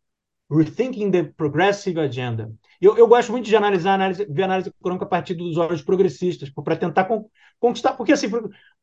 Rethinking 0.50 1.12
the 1.12 1.24
Progressive 1.24 2.00
Agenda. 2.00 2.52
Eu, 2.82 2.98
eu 2.98 3.08
gosto 3.08 3.32
muito 3.32 3.46
de 3.46 3.56
analisar 3.56 3.94
análise, 3.94 4.26
ver 4.26 4.44
análise 4.44 4.70
econômica 4.70 5.06
a 5.06 5.10
partir 5.10 5.36
dos 5.36 5.58
olhos 5.58 5.82
progressistas, 5.82 6.50
para 6.50 6.76
tentar 6.76 7.08
conquistar, 7.60 7.94
porque 7.94 8.14
assim, 8.14 8.30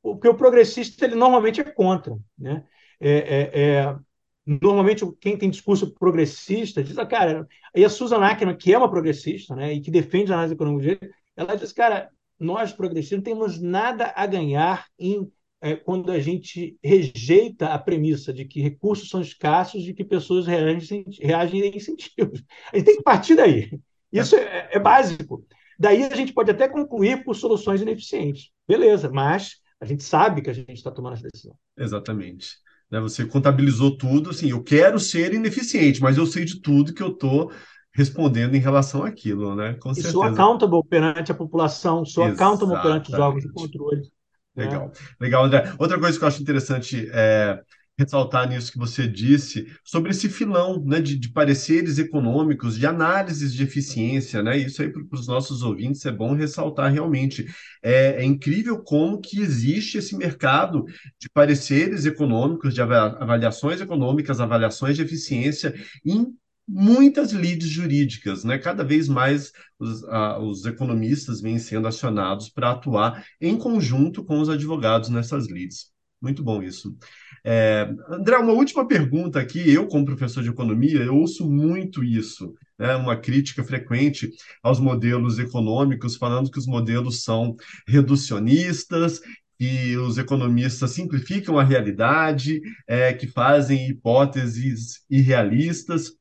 porque 0.02 0.28
o 0.28 0.34
progressista 0.34 1.04
ele 1.04 1.14
normalmente 1.14 1.60
é 1.60 1.64
contra, 1.64 2.16
né? 2.38 2.64
É, 3.00 3.10
é, 3.10 3.60
é, 3.60 3.96
normalmente 4.46 5.04
quem 5.20 5.36
tem 5.36 5.50
discurso 5.50 5.92
progressista 5.94 6.82
diz, 6.82 6.96
ah, 6.98 7.06
cara, 7.06 7.46
e 7.74 7.84
a 7.84 7.88
Susan 7.88 8.18
Ackerman, 8.18 8.56
que 8.56 8.72
é 8.72 8.78
uma 8.78 8.90
progressista, 8.90 9.54
né, 9.54 9.72
e 9.72 9.80
que 9.80 9.90
defende 9.90 10.30
a 10.32 10.36
análise 10.36 10.54
econômica, 10.54 10.98
ela 11.36 11.56
diz, 11.56 11.72
cara, 11.72 12.10
nós 12.38 12.72
progressistas 12.72 13.18
não 13.18 13.24
temos 13.24 13.60
nada 13.60 14.12
a 14.14 14.26
ganhar 14.26 14.86
em 14.98 15.30
é, 15.60 15.74
quando 15.74 16.10
a 16.10 16.18
gente 16.18 16.78
rejeita 16.82 17.68
a 17.68 17.78
premissa 17.78 18.32
de 18.32 18.44
que 18.44 18.60
recursos 18.60 19.08
são 19.08 19.20
escassos 19.20 19.86
e 19.86 19.94
que 19.94 20.04
pessoas 20.04 20.46
reagem, 20.46 21.04
reagem 21.20 21.62
a 21.62 21.66
incentivos. 21.66 22.42
A 22.72 22.76
gente 22.76 22.86
tem 22.86 22.96
que 22.96 23.02
partir 23.02 23.34
daí. 23.34 23.70
Isso 24.12 24.36
é, 24.36 24.70
é 24.72 24.78
básico. 24.78 25.44
Daí 25.78 26.04
a 26.04 26.14
gente 26.14 26.32
pode 26.32 26.50
até 26.50 26.68
concluir 26.68 27.24
por 27.24 27.34
soluções 27.34 27.80
ineficientes. 27.82 28.50
Beleza, 28.66 29.10
mas 29.10 29.56
a 29.80 29.84
gente 29.84 30.02
sabe 30.02 30.42
que 30.42 30.50
a 30.50 30.54
gente 30.54 30.74
está 30.74 30.90
tomando 30.90 31.14
essa 31.14 31.28
decisão. 31.30 31.54
Exatamente. 31.76 32.56
Né, 32.90 33.00
você 33.00 33.26
contabilizou 33.26 33.96
tudo, 33.96 34.30
assim, 34.30 34.50
eu 34.50 34.62
quero 34.62 34.98
ser 34.98 35.34
ineficiente, 35.34 36.00
mas 36.00 36.16
eu 36.16 36.24
sei 36.24 36.44
de 36.44 36.60
tudo 36.60 36.94
que 36.94 37.02
eu 37.02 37.08
estou 37.08 37.50
respondendo 37.92 38.54
em 38.54 38.60
relação 38.60 39.02
àquilo, 39.04 39.56
né? 39.56 39.74
Com 39.80 39.90
e 39.90 39.94
certeza. 39.94 40.12
sou 40.12 40.22
accountable 40.22 40.84
perante 40.88 41.32
a 41.32 41.34
população, 41.34 42.04
sou 42.04 42.28
Exatamente. 42.28 42.62
accountable 42.62 42.82
perante 42.82 43.12
os 43.12 43.18
órgãos 43.18 43.42
de 43.42 43.52
controle. 43.52 44.02
Né? 44.56 44.64
Legal, 44.64 44.92
legal, 45.20 45.44
André. 45.44 45.72
Outra 45.78 45.98
coisa 45.98 46.18
que 46.18 46.24
eu 46.24 46.28
acho 46.28 46.42
interessante 46.42 47.08
é 47.12 47.60
ressaltar 47.98 48.48
nisso 48.48 48.70
que 48.70 48.78
você 48.78 49.08
disse 49.08 49.66
sobre 49.82 50.10
esse 50.10 50.28
filão 50.28 50.82
né, 50.84 51.00
de, 51.00 51.16
de 51.16 51.30
pareceres 51.30 51.98
econômicos, 51.98 52.76
de 52.78 52.86
análises 52.86 53.54
de 53.54 53.62
eficiência, 53.62 54.42
né? 54.42 54.56
Isso 54.58 54.82
aí 54.82 54.90
para 54.90 55.02
os 55.12 55.26
nossos 55.26 55.62
ouvintes 55.62 56.04
é 56.04 56.12
bom 56.12 56.34
ressaltar 56.34 56.92
realmente. 56.92 57.46
É, 57.82 58.22
é, 58.22 58.24
incrível 58.24 58.82
como 58.82 59.20
que 59.20 59.40
existe 59.40 59.96
esse 59.96 60.16
mercado 60.16 60.84
de 61.18 61.28
pareceres 61.30 62.04
econômicos, 62.04 62.74
de 62.74 62.82
avaliações 62.82 63.80
econômicas, 63.80 64.40
avaliações 64.40 64.96
de 64.96 65.02
eficiência 65.02 65.74
em 66.04 66.34
muitas 66.68 67.32
leads 67.32 67.68
jurídicas, 67.68 68.44
né? 68.44 68.58
Cada 68.58 68.82
vez 68.82 69.08
mais 69.08 69.52
os, 69.78 70.02
os 70.40 70.66
economistas 70.66 71.40
vêm 71.40 71.58
sendo 71.58 71.86
acionados 71.86 72.48
para 72.48 72.70
atuar 72.72 73.24
em 73.40 73.56
conjunto 73.56 74.24
com 74.24 74.40
os 74.40 74.48
advogados 74.48 75.08
nessas 75.08 75.48
leads. 75.48 75.90
Muito 76.20 76.42
bom 76.42 76.62
isso. 76.62 76.96
É, 77.44 77.88
André, 78.08 78.36
uma 78.38 78.52
última 78.52 78.86
pergunta 78.88 79.38
aqui. 79.38 79.70
Eu, 79.70 79.86
como 79.86 80.04
professor 80.04 80.42
de 80.42 80.48
economia, 80.48 81.02
eu 81.02 81.14
ouço 81.14 81.48
muito 81.48 82.02
isso, 82.02 82.54
né? 82.78 82.96
uma 82.96 83.16
crítica 83.16 83.62
frequente 83.62 84.30
aos 84.62 84.80
modelos 84.80 85.38
econômicos, 85.38 86.16
falando 86.16 86.50
que 86.50 86.58
os 86.58 86.66
modelos 86.66 87.22
são 87.22 87.54
reducionistas, 87.86 89.20
que 89.58 89.96
os 89.96 90.18
economistas 90.18 90.90
simplificam 90.90 91.58
a 91.58 91.64
realidade, 91.64 92.60
é, 92.86 93.12
que 93.12 93.26
fazem 93.26 93.88
hipóteses 93.88 95.04
irrealistas. 95.08 96.12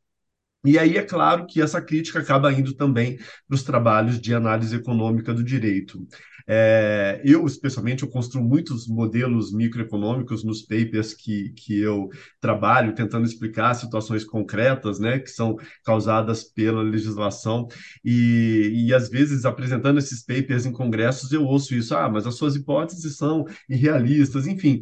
E 0.65 0.77
aí 0.77 0.97
é 0.97 1.03
claro 1.03 1.45
que 1.45 1.61
essa 1.61 1.81
crítica 1.81 2.19
acaba 2.19 2.51
indo 2.51 2.73
também 2.73 3.17
para 3.17 3.55
os 3.55 3.63
trabalhos 3.63 4.19
de 4.19 4.33
análise 4.33 4.75
econômica 4.75 5.33
do 5.33 5.43
direito. 5.43 6.05
É, 6.47 7.21
eu, 7.25 7.43
especialmente, 7.45 8.03
eu 8.03 8.09
construo 8.09 8.43
muitos 8.43 8.87
modelos 8.87 9.51
microeconômicos 9.51 10.43
nos 10.43 10.61
papers 10.61 11.13
que, 11.13 11.49
que 11.55 11.79
eu 11.79 12.09
trabalho, 12.39 12.93
tentando 12.93 13.25
explicar 13.25 13.73
situações 13.73 14.23
concretas, 14.23 14.99
né, 14.99 15.17
que 15.17 15.31
são 15.31 15.57
causadas 15.83 16.43
pela 16.43 16.83
legislação, 16.83 17.67
e, 18.03 18.85
e 18.85 18.93
às 18.93 19.09
vezes, 19.09 19.43
apresentando 19.43 19.97
esses 19.97 20.23
papers 20.23 20.65
em 20.65 20.71
congressos, 20.71 21.31
eu 21.31 21.43
ouço 21.43 21.73
isso, 21.73 21.95
ah, 21.95 22.07
mas 22.09 22.27
as 22.27 22.35
suas 22.35 22.55
hipóteses 22.55 23.17
são 23.17 23.45
irrealistas, 23.67 24.45
enfim. 24.45 24.81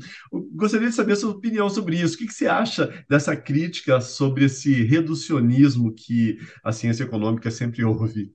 Gostaria 0.53 0.89
de 0.89 0.95
saber 0.95 1.13
a 1.13 1.17
sua 1.17 1.31
opinião 1.31 1.69
sobre 1.69 1.99
isso. 1.99 2.15
O 2.15 2.17
que, 2.17 2.27
que 2.27 2.33
você 2.33 2.47
acha 2.47 2.93
dessa 3.09 3.35
crítica 3.35 4.01
sobre 4.01 4.45
esse 4.45 4.83
reducionismo 4.83 5.72
que 5.93 6.37
a 6.63 6.71
ciência 6.71 7.03
econômica 7.03 7.49
sempre 7.49 7.83
ouve? 7.85 8.33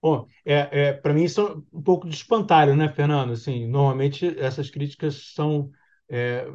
Bom, 0.00 0.26
é, 0.44 0.88
é 0.88 0.92
para 0.92 1.14
mim 1.14 1.24
isso 1.24 1.40
é 1.40 1.76
um 1.76 1.82
pouco 1.82 2.06
de 2.06 2.14
espantalho, 2.14 2.76
né, 2.76 2.88
Fernando? 2.90 3.32
Assim, 3.32 3.66
normalmente 3.66 4.38
essas 4.38 4.68
críticas 4.68 5.32
são 5.34 5.70
é, 6.10 6.46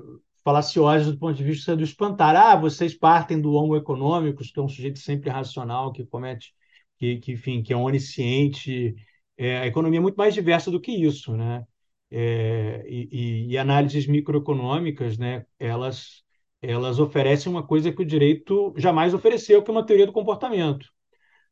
falaciosas 0.43 1.11
do 1.11 1.17
ponto 1.17 1.35
de 1.35 1.43
vista 1.43 1.75
do 1.75 1.83
espantalho. 1.83 2.37
Ah, 2.37 2.55
vocês 2.55 2.93
partem 2.93 3.41
do 3.41 3.53
homo 3.53 3.75
econômicos, 3.75 4.51
que 4.51 4.59
é 4.59 4.63
um 4.63 4.69
sujeito 4.69 4.99
sempre 4.99 5.29
racional, 5.29 5.91
que 5.91 6.05
comete, 6.05 6.53
que, 6.97 7.17
que 7.17 7.33
enfim, 7.33 7.63
que 7.63 7.73
é 7.73 7.77
onisciente. 7.77 8.95
É, 9.37 9.59
a 9.59 9.67
economia 9.67 9.99
é 9.99 10.01
muito 10.01 10.15
mais 10.15 10.33
diversa 10.33 10.69
do 10.71 10.79
que 10.81 10.91
isso, 10.91 11.35
né? 11.35 11.65
É, 12.11 12.83
e, 12.87 13.51
e, 13.51 13.57
análises 13.57 14.07
microeconômicas, 14.07 15.17
né? 15.17 15.45
Elas 15.59 16.23
elas 16.61 16.99
oferecem 16.99 17.51
uma 17.51 17.65
coisa 17.65 17.91
que 17.91 18.01
o 18.01 18.05
direito 18.05 18.73
jamais 18.77 19.13
ofereceu, 19.13 19.63
que 19.63 19.69
é 19.69 19.73
uma 19.73 19.85
teoria 19.85 20.05
do 20.05 20.13
comportamento 20.13 20.87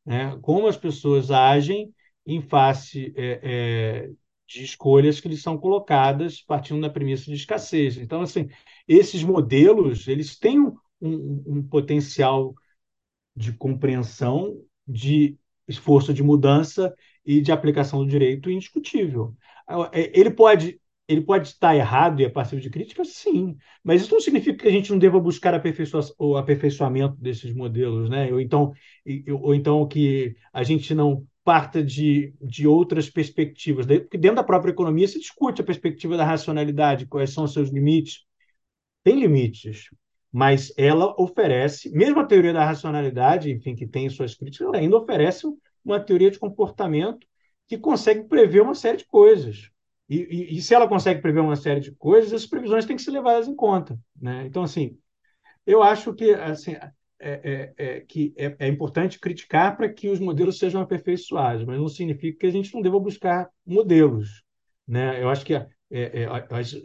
né? 0.08 0.40
como 0.42 0.68
as 0.68 0.78
pessoas 0.78 1.30
agem 1.30 1.94
em 2.26 2.42
face 2.42 3.14
é, 3.18 3.40
é, 3.44 4.10
de 4.48 4.64
escolhas 4.64 5.20
que 5.20 5.28
lhes 5.28 5.42
são 5.42 5.58
colocadas 5.58 6.42
partindo 6.42 6.80
da 6.80 6.90
premissa 6.90 7.26
de 7.26 7.34
escassez. 7.34 7.98
Então, 7.98 8.22
assim, 8.22 8.48
esses 8.88 9.22
modelos 9.22 10.08
eles 10.08 10.40
têm 10.40 10.60
um, 10.62 10.74
um, 11.02 11.62
potencial 11.62 12.56
de 13.36 13.52
compreensão, 13.52 14.58
de 14.88 15.38
esforço 15.68 16.14
de 16.14 16.24
mudança 16.24 16.96
e 17.26 17.42
de 17.42 17.52
aplicação 17.52 18.00
do 18.00 18.10
direito 18.10 18.50
indiscutível. 18.50 19.36
Ele 19.92 20.32
pode 20.32 20.80
ele 21.08 21.22
pode 21.22 21.48
estar 21.48 21.76
errado 21.76 22.20
e 22.20 22.26
é 22.26 22.30
passivo 22.30 22.62
de 22.62 22.70
crítica, 22.70 23.04
sim, 23.06 23.58
mas 23.84 24.02
isso 24.02 24.14
não 24.14 24.20
significa 24.20 24.58
que 24.64 24.68
a 24.68 24.72
gente 24.72 24.92
não 24.92 25.00
deva 25.00 25.20
buscar 25.20 25.54
o 26.20 26.36
aperfeiçoamento 26.36 27.16
desses 27.16 27.54
modelos, 27.54 28.10
né? 28.10 28.32
Ou 28.32 28.42
então, 28.42 28.74
ou 29.42 29.56
então 29.56 29.88
que 29.88 30.36
a 30.52 30.64
gente 30.64 30.94
não 30.94 31.26
parta 31.44 31.82
de, 31.82 32.34
de 32.42 32.68
outras 32.68 33.10
perspectivas, 33.10 33.86
porque 33.86 34.18
dentro 34.18 34.36
da 34.36 34.44
própria 34.44 34.72
economia 34.72 35.08
se 35.08 35.18
discute 35.18 35.62
a 35.62 35.64
perspectiva 35.66 36.18
da 36.18 36.26
racionalidade, 36.26 37.06
quais 37.06 37.30
são 37.32 37.46
os 37.46 37.54
seus 37.54 37.70
limites. 37.70 38.26
Tem 39.04 39.20
limites, 39.20 39.90
mas 40.32 40.74
ela 40.78 41.16
oferece, 41.18 41.90
mesmo 41.92 42.20
a 42.20 42.26
teoria 42.26 42.52
da 42.52 42.66
racionalidade, 42.66 43.50
enfim, 43.50 43.76
que 43.76 43.88
tem 43.88 44.10
suas 44.10 44.36
críticas, 44.36 44.68
ela 44.68 44.78
ainda 44.78 44.98
oferece 44.98 45.48
uma 45.86 46.00
teoria 46.02 46.30
de 46.30 46.38
comportamento 46.38 47.26
que 47.66 47.78
consegue 47.78 48.26
prever 48.26 48.62
uma 48.62 48.76
série 48.76 48.98
de 48.98 49.06
coisas. 49.06 49.70
E, 50.10 50.18
e, 50.18 50.58
e, 50.58 50.62
se 50.62 50.74
ela 50.74 50.88
consegue 50.88 51.22
prever 51.22 51.42
uma 51.42 51.56
série 51.56 51.82
de 51.82 51.92
coisas, 51.92 52.32
essas 52.32 52.48
previsões 52.48 52.86
têm 52.86 52.96
que 52.96 53.02
ser 53.02 53.12
levadas 53.12 53.48
em 53.48 53.56
conta. 53.56 54.00
Né? 54.20 54.46
Então, 54.46 54.64
assim, 54.64 54.98
eu 55.66 55.84
acho 55.84 56.14
que, 56.14 56.32
assim, 56.32 56.72
é, 56.72 56.94
é, 57.20 57.74
é 57.78 58.00
que 58.02 58.34
é, 58.38 58.56
é, 58.60 58.68
importante 58.68 59.20
criticar 59.20 59.76
para 59.76 59.90
que 59.90 60.08
os 60.08 60.20
modelos 60.20 60.58
sejam 60.60 60.82
aperfeiçoados, 60.82 61.66
mas 61.66 61.78
não 61.78 61.90
significa 61.90 62.40
que 62.40 62.46
a 62.46 62.52
gente 62.52 62.74
não 62.74 62.82
deva 62.82 63.00
buscar 63.00 63.50
modelos. 63.66 64.44
Né? 64.88 65.22
Eu 65.22 65.30
acho 65.30 65.46
que 65.46 65.54
é, 65.54 65.70
é, 65.90 66.28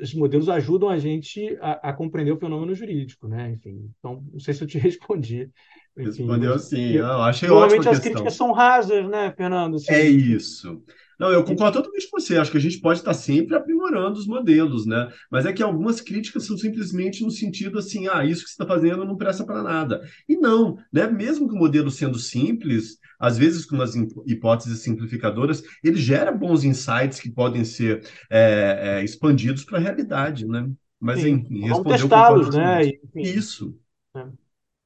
os 0.00 0.14
modelos 0.14 0.48
ajudam 0.48 0.88
a 0.88 0.98
gente 0.98 1.56
a, 1.60 1.90
a, 1.90 1.92
compreender 1.92 2.32
o 2.32 2.38
fenômeno 2.38 2.74
jurídico. 2.74 3.28
Né? 3.28 3.50
Enfim, 3.50 3.90
então, 3.98 4.24
não 4.32 4.40
sei 4.40 4.54
se 4.54 4.64
eu 4.64 4.66
te 4.66 4.78
respondi. 4.78 5.48
Enfim, 5.96 6.22
Respondeu 6.22 6.58
sim. 6.58 6.92
Eu 6.92 7.22
achei 7.22 7.48
Normalmente 7.48 7.88
as 7.88 7.98
críticas 7.98 8.34
são 8.34 8.52
rasas, 8.52 9.08
né, 9.08 9.32
Fernando? 9.36 9.76
Assim, 9.76 9.92
é 9.92 10.06
isso. 10.06 10.82
Não, 11.22 11.30
eu 11.30 11.44
concordo 11.44 11.74
totalmente 11.78 12.10
com 12.10 12.18
você. 12.18 12.36
Acho 12.36 12.50
que 12.50 12.56
a 12.56 12.60
gente 12.60 12.80
pode 12.80 12.98
estar 12.98 13.14
sempre 13.14 13.54
aprimorando 13.54 14.18
os 14.18 14.26
modelos, 14.26 14.84
né? 14.84 15.08
Mas 15.30 15.46
é 15.46 15.52
que 15.52 15.62
algumas 15.62 16.00
críticas 16.00 16.44
são 16.44 16.58
simplesmente 16.58 17.22
no 17.22 17.30
sentido 17.30 17.78
assim, 17.78 18.08
ah, 18.08 18.24
isso 18.24 18.42
que 18.42 18.48
você 18.48 18.54
está 18.54 18.66
fazendo 18.66 19.04
não 19.04 19.16
presta 19.16 19.44
para 19.44 19.62
nada. 19.62 20.02
E 20.28 20.36
não, 20.36 20.76
né? 20.92 21.06
Mesmo 21.06 21.48
que 21.48 21.54
o 21.54 21.58
modelo 21.58 21.92
sendo 21.92 22.18
simples, 22.18 22.98
às 23.20 23.38
vezes 23.38 23.64
com 23.64 23.76
umas 23.76 23.94
hipóteses 24.26 24.80
simplificadoras, 24.80 25.62
ele 25.84 25.96
gera 25.96 26.32
bons 26.32 26.64
insights 26.64 27.20
que 27.20 27.30
podem 27.30 27.64
ser 27.64 28.04
é, 28.28 28.98
é, 28.98 29.04
expandidos 29.04 29.64
para 29.64 29.78
a 29.78 29.80
realidade, 29.80 30.44
né? 30.44 30.68
Mas 30.98 31.20
Sim. 31.20 31.34
enfim, 31.34 31.60
respondeu 31.60 31.98
testá-los, 32.00 32.52
né? 32.52 32.80
Isso. 33.14 33.78
É. 34.16 34.26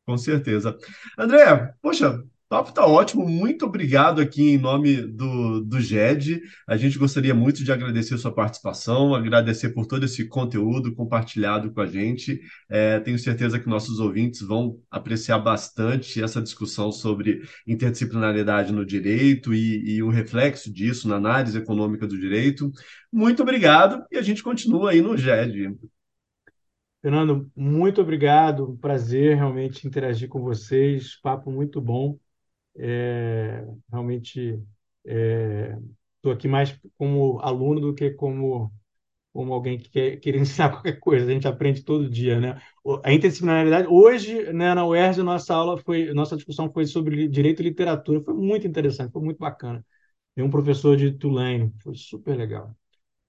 Com 0.05 0.19
certeza. 0.19 0.77
André, 1.19 1.73
poxa, 1.81 2.23
papo 2.49 2.69
está 2.69 2.87
ótimo, 2.87 3.29
muito 3.29 3.67
obrigado 3.67 4.21
aqui 4.21 4.51
em 4.51 4.59
nome 4.59 5.03
do, 5.03 5.61
do 5.61 5.81
GED. 5.81 6.41
A 6.67 6.77
gente 6.77 6.99
gostaria 6.99 7.35
muito 7.35 7.65
de 7.65 7.73
agradecer 7.73 8.17
sua 8.19 8.33
participação, 8.33 9.15
agradecer 9.15 9.71
por 9.71 9.87
todo 9.87 10.05
esse 10.05 10.29
conteúdo 10.29 10.95
compartilhado 10.95 11.73
com 11.73 11.81
a 11.81 11.87
gente. 11.87 12.41
É, 12.69 13.01
tenho 13.01 13.19
certeza 13.19 13.59
que 13.59 13.69
nossos 13.69 13.99
ouvintes 13.99 14.43
vão 14.43 14.81
apreciar 14.91 15.39
bastante 15.39 16.23
essa 16.23 16.41
discussão 16.41 16.93
sobre 16.93 17.43
interdisciplinaridade 17.67 18.73
no 18.73 18.87
direito 18.87 19.53
e, 19.53 19.97
e 19.97 20.03
o 20.03 20.09
reflexo 20.11 20.73
disso 20.73 21.09
na 21.09 21.17
análise 21.17 21.59
econômica 21.59 22.07
do 22.07 22.19
direito. 22.19 22.71
Muito 23.13 23.43
obrigado 23.43 24.05
e 24.11 24.17
a 24.17 24.23
gente 24.23 24.43
continua 24.43 24.91
aí 24.91 25.01
no 25.01 25.17
GED. 25.17 25.77
Fernando, 27.03 27.51
muito 27.57 28.01
obrigado. 28.01 28.77
prazer 28.81 29.37
realmente 29.37 29.87
interagir 29.87 30.29
com 30.29 30.41
vocês. 30.41 31.21
Papo 31.21 31.51
muito 31.51 31.81
bom. 31.81 32.19
É, 32.79 33.65
realmente 33.91 34.63
estou 35.05 36.33
é, 36.33 36.35
aqui 36.35 36.49
mais 36.49 36.79
como 36.99 37.39
aluno 37.41 37.81
do 37.81 37.95
que 37.95 38.11
como, 38.11 38.73
como 39.33 39.53
alguém 39.55 39.79
que 39.79 39.89
quer, 39.91 40.19
quer 40.21 40.37
ensinar 40.37 40.71
qualquer 40.71 40.99
coisa. 41.01 41.27
A 41.27 41.35
gente 41.35 41.49
aprende 41.49 41.83
todo 41.85 42.11
dia, 42.11 42.41
né? 42.41 42.61
A 43.05 43.13
interdisciplinaridade, 43.13 43.89
hoje, 43.89 44.53
né, 44.53 44.75
na 44.75 44.87
UERJ, 44.87 45.23
nossa 45.23 45.55
aula 45.55 45.79
foi, 45.79 46.13
nossa 46.15 46.37
discussão 46.37 46.73
foi 46.73 46.87
sobre 46.87 47.29
direito 47.29 47.61
e 47.63 47.65
literatura. 47.65 48.23
Foi 48.23 48.35
muito 48.35 48.67
interessante, 48.67 49.13
foi 49.13 49.23
muito 49.23 49.39
bacana. 49.39 49.85
Tem 50.35 50.45
um 50.45 50.51
professor 50.51 50.97
de 50.97 51.13
Tulane, 51.13 51.73
foi 51.83 51.95
super 51.97 52.37
legal. 52.37 52.77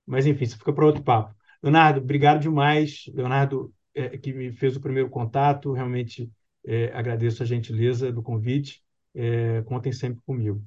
Mas, 0.05 0.25
enfim, 0.25 0.45
isso 0.45 0.57
fica 0.57 0.73
para 0.73 0.85
outro 0.85 1.03
papo. 1.03 1.35
Leonardo, 1.63 1.99
obrigado 2.01 2.41
demais. 2.41 3.05
Leonardo, 3.13 3.73
é, 3.95 4.17
que 4.17 4.33
me 4.33 4.51
fez 4.53 4.75
o 4.75 4.81
primeiro 4.81 5.09
contato, 5.09 5.73
realmente 5.73 6.31
é, 6.65 6.87
agradeço 6.93 7.43
a 7.43 7.45
gentileza 7.45 8.11
do 8.11 8.21
convite 8.23 8.83
é, 9.17 9.63
contem 9.63 9.91
sempre 9.91 10.21
comigo. 10.25 10.63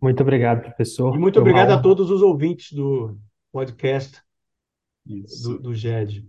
Muito 0.00 0.22
obrigado, 0.22 0.62
professor. 0.62 1.14
E 1.14 1.18
muito 1.18 1.34
Foi 1.34 1.42
obrigado 1.42 1.72
a 1.72 1.80
todos 1.80 2.10
os 2.10 2.22
ouvintes 2.22 2.72
do 2.72 3.18
podcast 3.52 4.22
do, 5.04 5.58
do 5.58 5.74
GED. 5.74 6.26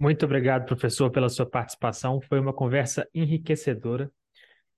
Muito 0.00 0.24
obrigado, 0.24 0.66
professor, 0.66 1.10
pela 1.10 1.28
sua 1.28 1.46
participação. 1.46 2.20
Foi 2.20 2.40
uma 2.40 2.52
conversa 2.52 3.08
enriquecedora. 3.14 4.10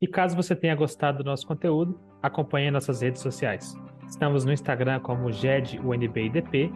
E 0.01 0.07
caso 0.07 0.37
você 0.37 0.55
tenha 0.55 0.75
gostado 0.75 1.19
do 1.19 1.25
nosso 1.25 1.47
conteúdo, 1.47 1.99
acompanhe 2.23 2.71
nossas 2.71 3.01
redes 3.01 3.23
sociais. 3.23 3.75
Estamos 4.07 4.45
no 4.45 4.53
Instagram 4.53 5.01
como 5.01 5.33
GED 5.33 5.81
UNBIDP 5.81 6.71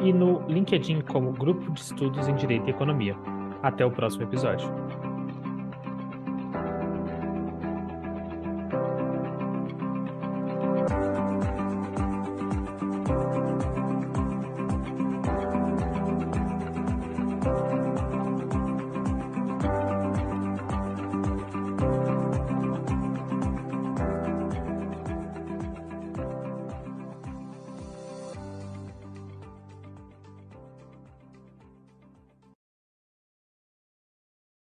e 0.00 0.12
no 0.12 0.44
LinkedIn 0.48 1.02
como 1.02 1.32
Grupo 1.32 1.70
de 1.72 1.80
Estudos 1.80 2.26
em 2.26 2.34
Direito 2.34 2.66
e 2.66 2.70
Economia. 2.70 3.14
Até 3.62 3.86
o 3.86 3.92
próximo 3.92 4.24
episódio. 4.24 4.68